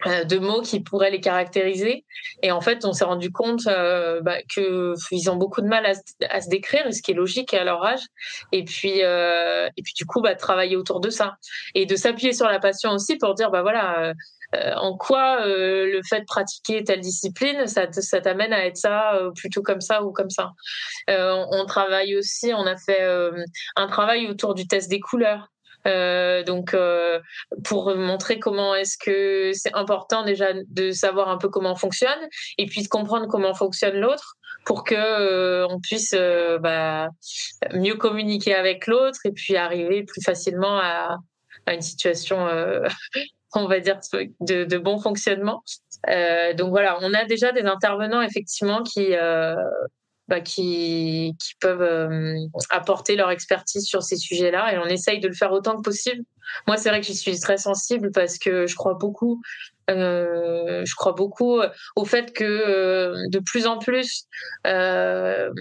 [0.06, 2.06] de mots qui pourraient les caractériser.
[2.42, 6.42] Et en fait, on s'est rendu compte euh, bah, qu'ils ont beaucoup de mal à,
[6.42, 8.04] se décrire, ce qui est logique à leur âge.
[8.52, 11.38] Et puis, euh, et puis du coup, bah, travailler autour de ça
[11.74, 14.14] et de s'appuyer sur la passion aussi pour dire, bah voilà.
[14.54, 19.20] Euh, en quoi le fait de pratiquer telle discipline, ça, ça t'amène à être ça
[19.36, 20.52] plutôt comme ça ou comme ça.
[21.10, 23.04] on travaille aussi, on a fait
[23.76, 25.50] un travail autour du test des couleurs.
[25.88, 27.20] Euh, donc, euh,
[27.64, 32.20] pour montrer comment est-ce que c'est important déjà de savoir un peu comment on fonctionne
[32.58, 36.16] et puis de comprendre comment fonctionne l'autre pour que euh, on puisse
[36.62, 37.10] bah,
[37.74, 41.18] mieux communiquer avec l'autre et puis arriver plus facilement à,
[41.68, 42.48] à une situation,
[43.54, 44.00] on va dire,
[44.42, 45.64] de, de bon fonctionnement.
[46.08, 49.14] donc voilà, on a déjà des intervenants effectivement qui
[50.28, 52.36] bah, qui, qui, peuvent euh,
[52.70, 56.24] apporter leur expertise sur ces sujets-là et on essaye de le faire autant que possible.
[56.68, 59.42] Moi, c'est vrai que j'y suis très sensible parce que je crois beaucoup
[59.90, 61.60] euh, je crois beaucoup
[61.96, 64.26] au fait que euh, de plus en plus,
[64.66, 65.52] euh,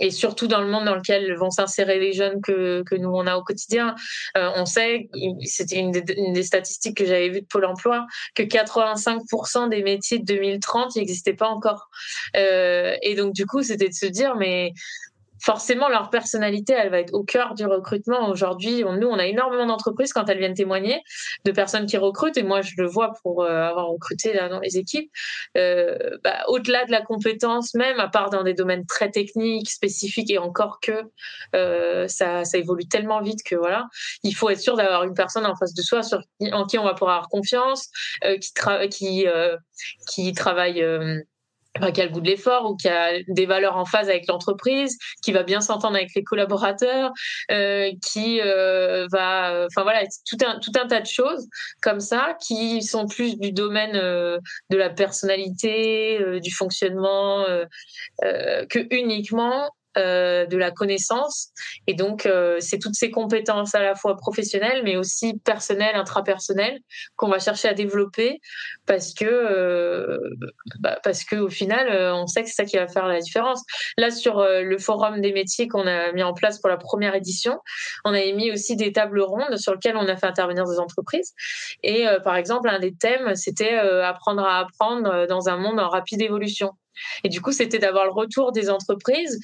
[0.00, 3.36] et surtout dans le monde dans lequel vont s'insérer les jeunes que, nous on a
[3.36, 3.94] au quotidien,
[4.34, 5.08] on sait,
[5.44, 10.18] c'était une, une, des statistiques que j'avais vues de Pôle Emploi, que 85% des métiers
[10.18, 11.90] de 2030 n'existaient pas encore.
[12.34, 14.72] et donc du coup, c'était de se dire, mais
[15.44, 18.28] forcément leur personnalité, elle va être au cœur du recrutement.
[18.30, 21.02] Aujourd'hui, nous, on a énormément d'entreprises quand elles viennent témoigner
[21.44, 24.60] de personnes qui recrutent, et moi, je le vois pour euh, avoir recruté là dans
[24.60, 25.10] les équipes.
[25.58, 30.30] Euh, bah, au-delà de la compétence même, à part dans des domaines très techniques, spécifiques,
[30.30, 31.02] et encore que
[31.54, 33.86] euh, ça, ça évolue tellement vite que voilà,
[34.22, 36.20] il faut être sûr d'avoir une personne en face de soi sur,
[36.52, 37.90] en qui on va pouvoir avoir confiance,
[38.24, 38.52] euh, qui,
[38.90, 39.56] qui, euh,
[40.08, 40.82] qui travaille
[41.92, 44.96] qui a le goût de l'effort ou qui a des valeurs en phase avec l'entreprise,
[45.22, 47.12] qui va bien s'entendre avec les collaborateurs,
[47.50, 51.48] euh, qui euh, va, enfin voilà, tout un tout un tas de choses
[51.82, 54.38] comme ça qui sont plus du domaine euh,
[54.70, 57.44] de la personnalité, euh, du fonctionnement,
[58.22, 61.50] euh, que uniquement euh, de la connaissance.
[61.86, 66.80] Et donc, euh, c'est toutes ces compétences à la fois professionnelles, mais aussi personnelles, intrapersonnelles,
[67.14, 68.40] qu'on va chercher à développer
[68.86, 70.18] parce que, euh,
[70.80, 73.62] bah, parce que au final, on sait que c'est ça qui va faire la différence.
[73.96, 77.60] Là, sur le forum des métiers qu'on a mis en place pour la première édition,
[78.04, 81.34] on a émis aussi des tables rondes sur lesquelles on a fait intervenir des entreprises.
[81.84, 86.20] Et par exemple, un des thèmes, c'était apprendre à apprendre dans un monde en rapide
[86.20, 86.72] évolution.
[87.22, 89.38] Et du coup, c'était d'avoir le retour des entreprises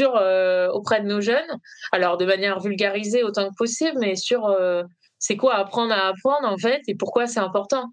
[0.00, 1.58] euh, auprès de nos jeunes,
[1.92, 4.82] alors de manière vulgarisée autant que possible, mais sur euh,
[5.18, 7.86] c'est quoi apprendre à apprendre en fait et pourquoi c'est important.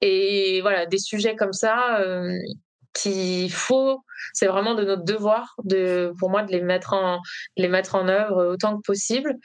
[0.00, 2.36] Et voilà, des sujets comme ça euh,
[2.92, 4.00] qu'il faut,
[4.32, 7.20] c'est vraiment de notre devoir de, pour moi, de les mettre en,
[7.56, 9.36] les mettre en œuvre autant que possible,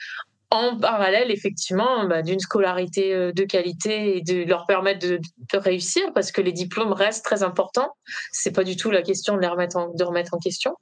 [0.58, 5.20] en parallèle, effectivement, bah, d'une scolarité euh, de qualité et de leur permettre de,
[5.54, 7.92] réussir, parce que les diplômes restent très importants.
[8.32, 10.76] C'est pas du tout la question de les remettre en, question,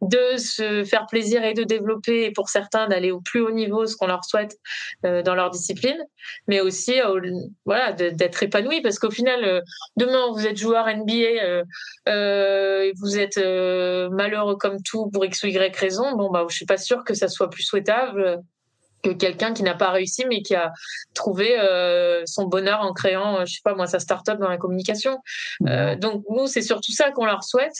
[0.00, 3.86] de se faire plaisir et de développer, et pour certains d'aller au plus haut niveau,
[3.86, 4.56] ce qu'on leur souhaite
[5.04, 5.98] euh, dans leur discipline,
[6.48, 6.94] mais aussi
[7.64, 9.62] voilà d'être épanoui, parce qu'au final,
[9.96, 11.62] demain vous êtes joueur NBA,
[12.06, 16.12] et vous êtes malheureux comme tout pour x ou y raison.
[16.16, 18.42] Bon bah, je suis pas sûre que ça soit plus souhaitable
[19.02, 20.72] que quelqu'un qui n'a pas réussi mais qui a
[21.14, 24.56] trouvé euh, son bonheur en créant, euh, je sais pas moi, sa start-up dans la
[24.56, 25.18] communication.
[25.66, 27.76] Euh, donc nous, c'est surtout ça qu'on leur souhaite,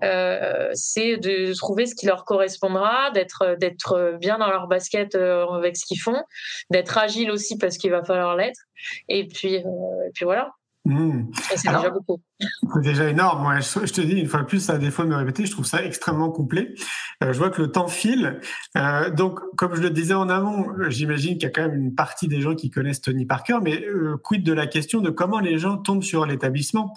[0.00, 5.84] c'est de trouver ce qui leur correspondra, d'être d'être bien dans leur basket avec ce
[5.86, 6.22] qu'ils font,
[6.70, 8.60] d'être agile aussi parce qu'il va falloir l'être.
[9.08, 10.52] Et puis et puis voilà.
[10.86, 11.30] Mmh.
[11.56, 12.20] C'est déjà beaucoup.
[12.38, 13.42] C'est déjà énorme.
[13.42, 15.46] Moi, je, te dis une fois de plus, ça a des fois de me répéter,
[15.46, 16.74] je trouve ça extrêmement complet.
[17.22, 18.40] Euh, je vois que le temps file.
[18.76, 21.94] Euh, donc, comme je le disais en amont, j'imagine qu'il y a quand même une
[21.94, 25.40] partie des gens qui connaissent Tony Parker, mais euh, quid de la question de comment
[25.40, 26.92] les gens tombent sur l'établissement?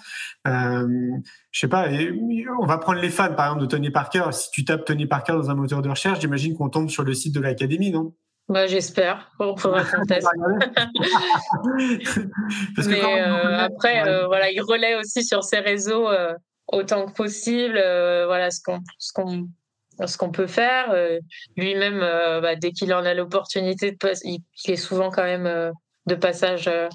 [0.47, 0.85] Euh,
[1.51, 1.87] Je sais pas,
[2.59, 4.25] on va prendre les fans, par exemple, de Tony Parker.
[4.31, 7.13] Si tu tapes Tony Parker dans un moteur de recherche, j'imagine qu'on tombe sur le
[7.13, 8.13] site de l'académie, non?
[8.49, 9.31] Bah, j'espère.
[9.39, 10.27] On faudra qu'on teste.
[12.87, 16.33] Mais euh, après, euh, voilà, il relaie aussi sur ses réseaux euh,
[16.67, 17.73] autant que possible.
[17.73, 19.49] voilà ce qu'on ce qu'on
[20.05, 20.95] ce qu'on peut faire.
[21.57, 25.73] Lui-même, bah, dès qu'il en a l'opportunité, il, est souvent quand même
[26.07, 26.89] de passage euh,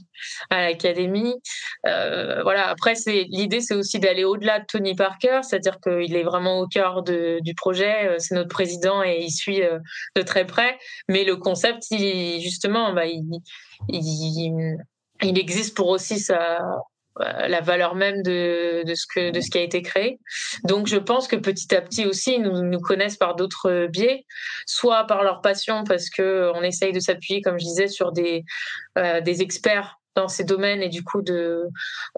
[0.51, 1.35] à l'académie.
[1.87, 2.69] Euh, voilà.
[2.69, 6.67] Après, c'est l'idée, c'est aussi d'aller au-delà de Tony Parker, c'est-à-dire qu'il est vraiment au
[6.67, 8.09] cœur du projet.
[8.09, 9.61] Euh, c'est notre président et il suit
[10.17, 10.79] de très près.
[11.09, 13.23] Mais le concept, il, justement, bah, il,
[13.89, 14.77] il,
[15.23, 16.77] il existe pour aussi sa, euh,
[17.19, 20.19] la valeur même de, de, ce que, de ce qui a été créé.
[20.65, 24.25] Donc je pense que petit à petit aussi, ils nous, nous connaissent par d'autres biais,
[24.67, 28.45] soit par leur passion, parce que on essaye de s'appuyer, comme je disais, sur des,
[28.99, 31.69] euh, des experts dans ces domaines et du coup de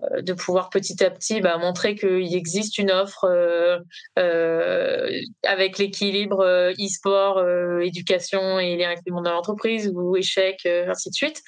[0.03, 3.79] euh, de pouvoir petit à petit bah, montrer qu'il existe une offre euh,
[4.19, 5.09] euh,
[5.47, 7.45] avec l'équilibre e-sport,
[7.81, 11.43] éducation et les règlements dans l'entreprise ou échec, ainsi de suite.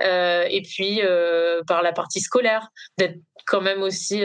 [0.00, 1.00] et puis
[1.66, 4.24] par la partie scolaire, d'être quand même aussi,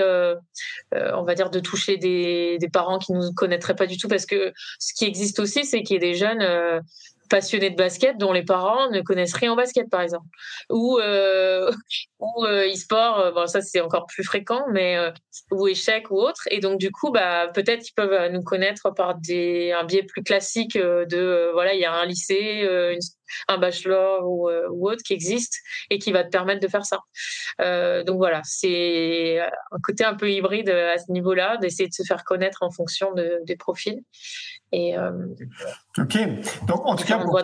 [0.92, 4.26] on va dire, de toucher des, des parents qui nous connaîtraient pas du tout parce
[4.26, 6.82] que ce qui existe aussi, c'est qu'il y ait des jeunes
[7.30, 10.26] passionnés de basket dont les parents ne connaissent rien en basket, par exemple.
[10.70, 11.72] Ou, euh,
[12.20, 14.98] ou euh, e-sport, euh, bon, ça c'est encore plus fréquent, mais
[15.52, 16.48] ou échec ou autre.
[16.52, 20.24] Et donc, du coup, bah, peut-être ils peuvent nous connaître par des, un biais plus
[20.24, 23.00] classique de, voilà, il y a un lycée, une,
[23.48, 25.56] un bachelor ou, ou, autre qui existe
[25.90, 27.00] et qui va te permettre de faire ça.
[28.04, 32.24] donc voilà, c'est un côté un peu hybride à ce niveau-là, d'essayer de se faire
[32.24, 34.02] connaître en fonction de, des profils.
[34.72, 35.12] Et, euh,
[35.98, 36.18] ok.
[36.68, 37.40] Donc, en tout cas, pour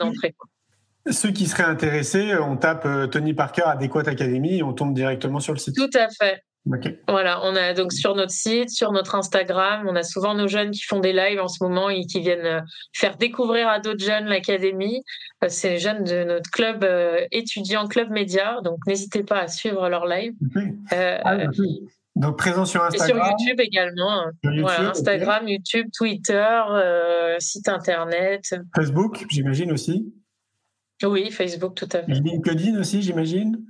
[1.12, 5.40] ceux qui seraient intéressés, on tape euh, Tony Parker Adéquate Academy et on tombe directement
[5.40, 5.76] sur le site.
[5.76, 6.42] Tout à fait.
[7.08, 10.72] Voilà, on a donc sur notre site, sur notre Instagram, on a souvent nos jeunes
[10.72, 12.62] qui font des lives en ce moment et qui viennent euh,
[12.94, 15.04] faire découvrir à d'autres jeunes l'académie.
[15.48, 16.88] C'est les jeunes de notre club
[17.32, 20.34] étudiant, club média, donc n'hésitez pas à suivre leur live.
[20.92, 21.38] Ah,
[22.16, 23.18] donc présent sur Instagram.
[23.18, 24.26] Et sur YouTube également.
[24.44, 28.56] Instagram, YouTube, Twitter, euh, site internet.
[28.76, 30.14] Facebook, j'imagine aussi.
[31.04, 32.12] Oui, Facebook, tout à fait.
[32.12, 33.66] LinkedIn aussi, j'imagine.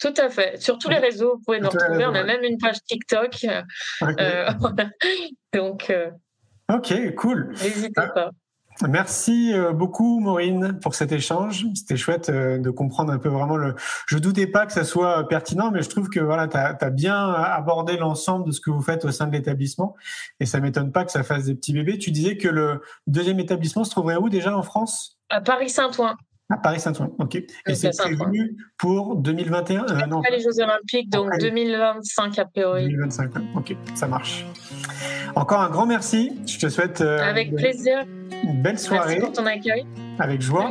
[0.00, 0.60] Tout à fait.
[0.60, 2.06] Sur tous les réseaux, vous pouvez nous retrouver.
[2.06, 3.46] On a même une page TikTok.
[4.02, 4.50] Euh,
[5.52, 5.90] donc.
[5.90, 6.10] Euh,
[6.72, 7.50] ok, cool.
[7.62, 8.30] N'hésitez pas.
[8.88, 11.66] Merci euh, beaucoup Maureen pour cet échange.
[11.74, 13.74] C'était chouette euh, de comprendre un peu vraiment le.
[14.06, 17.30] Je doutais pas que ça soit pertinent, mais je trouve que voilà, tu as, bien
[17.30, 19.96] abordé l'ensemble de ce que vous faites au sein de l'établissement,
[20.38, 21.98] et ça m'étonne pas que ça fasse des petits bébés.
[21.98, 25.18] Tu disais que le deuxième établissement se trouverait où déjà en France?
[25.28, 26.16] À Paris Saint-Ouen.
[26.50, 27.36] À Paris Saint-Ouen, ok.
[27.36, 30.20] Et c'est prévu pour 2021 euh, Non.
[30.30, 32.88] les Jeux Olympiques, donc 2025 a priori.
[32.88, 34.44] 2025, ok, ça marche.
[35.36, 36.32] Encore un grand merci.
[36.46, 37.00] Je te souhaite.
[37.00, 38.04] Avec plaisir
[38.42, 39.16] une belle soirée.
[39.18, 39.86] Merci pour ton accueil.
[40.18, 40.70] Avec joie.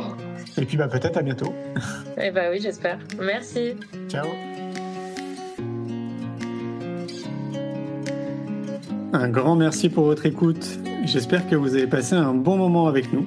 [0.58, 1.54] Et puis bah, peut-être à bientôt.
[2.22, 2.98] Eh bah oui, j'espère.
[3.18, 3.76] Merci.
[4.08, 4.26] Ciao.
[9.12, 10.78] Un grand merci pour votre écoute.
[11.04, 13.26] J'espère que vous avez passé un bon moment avec nous.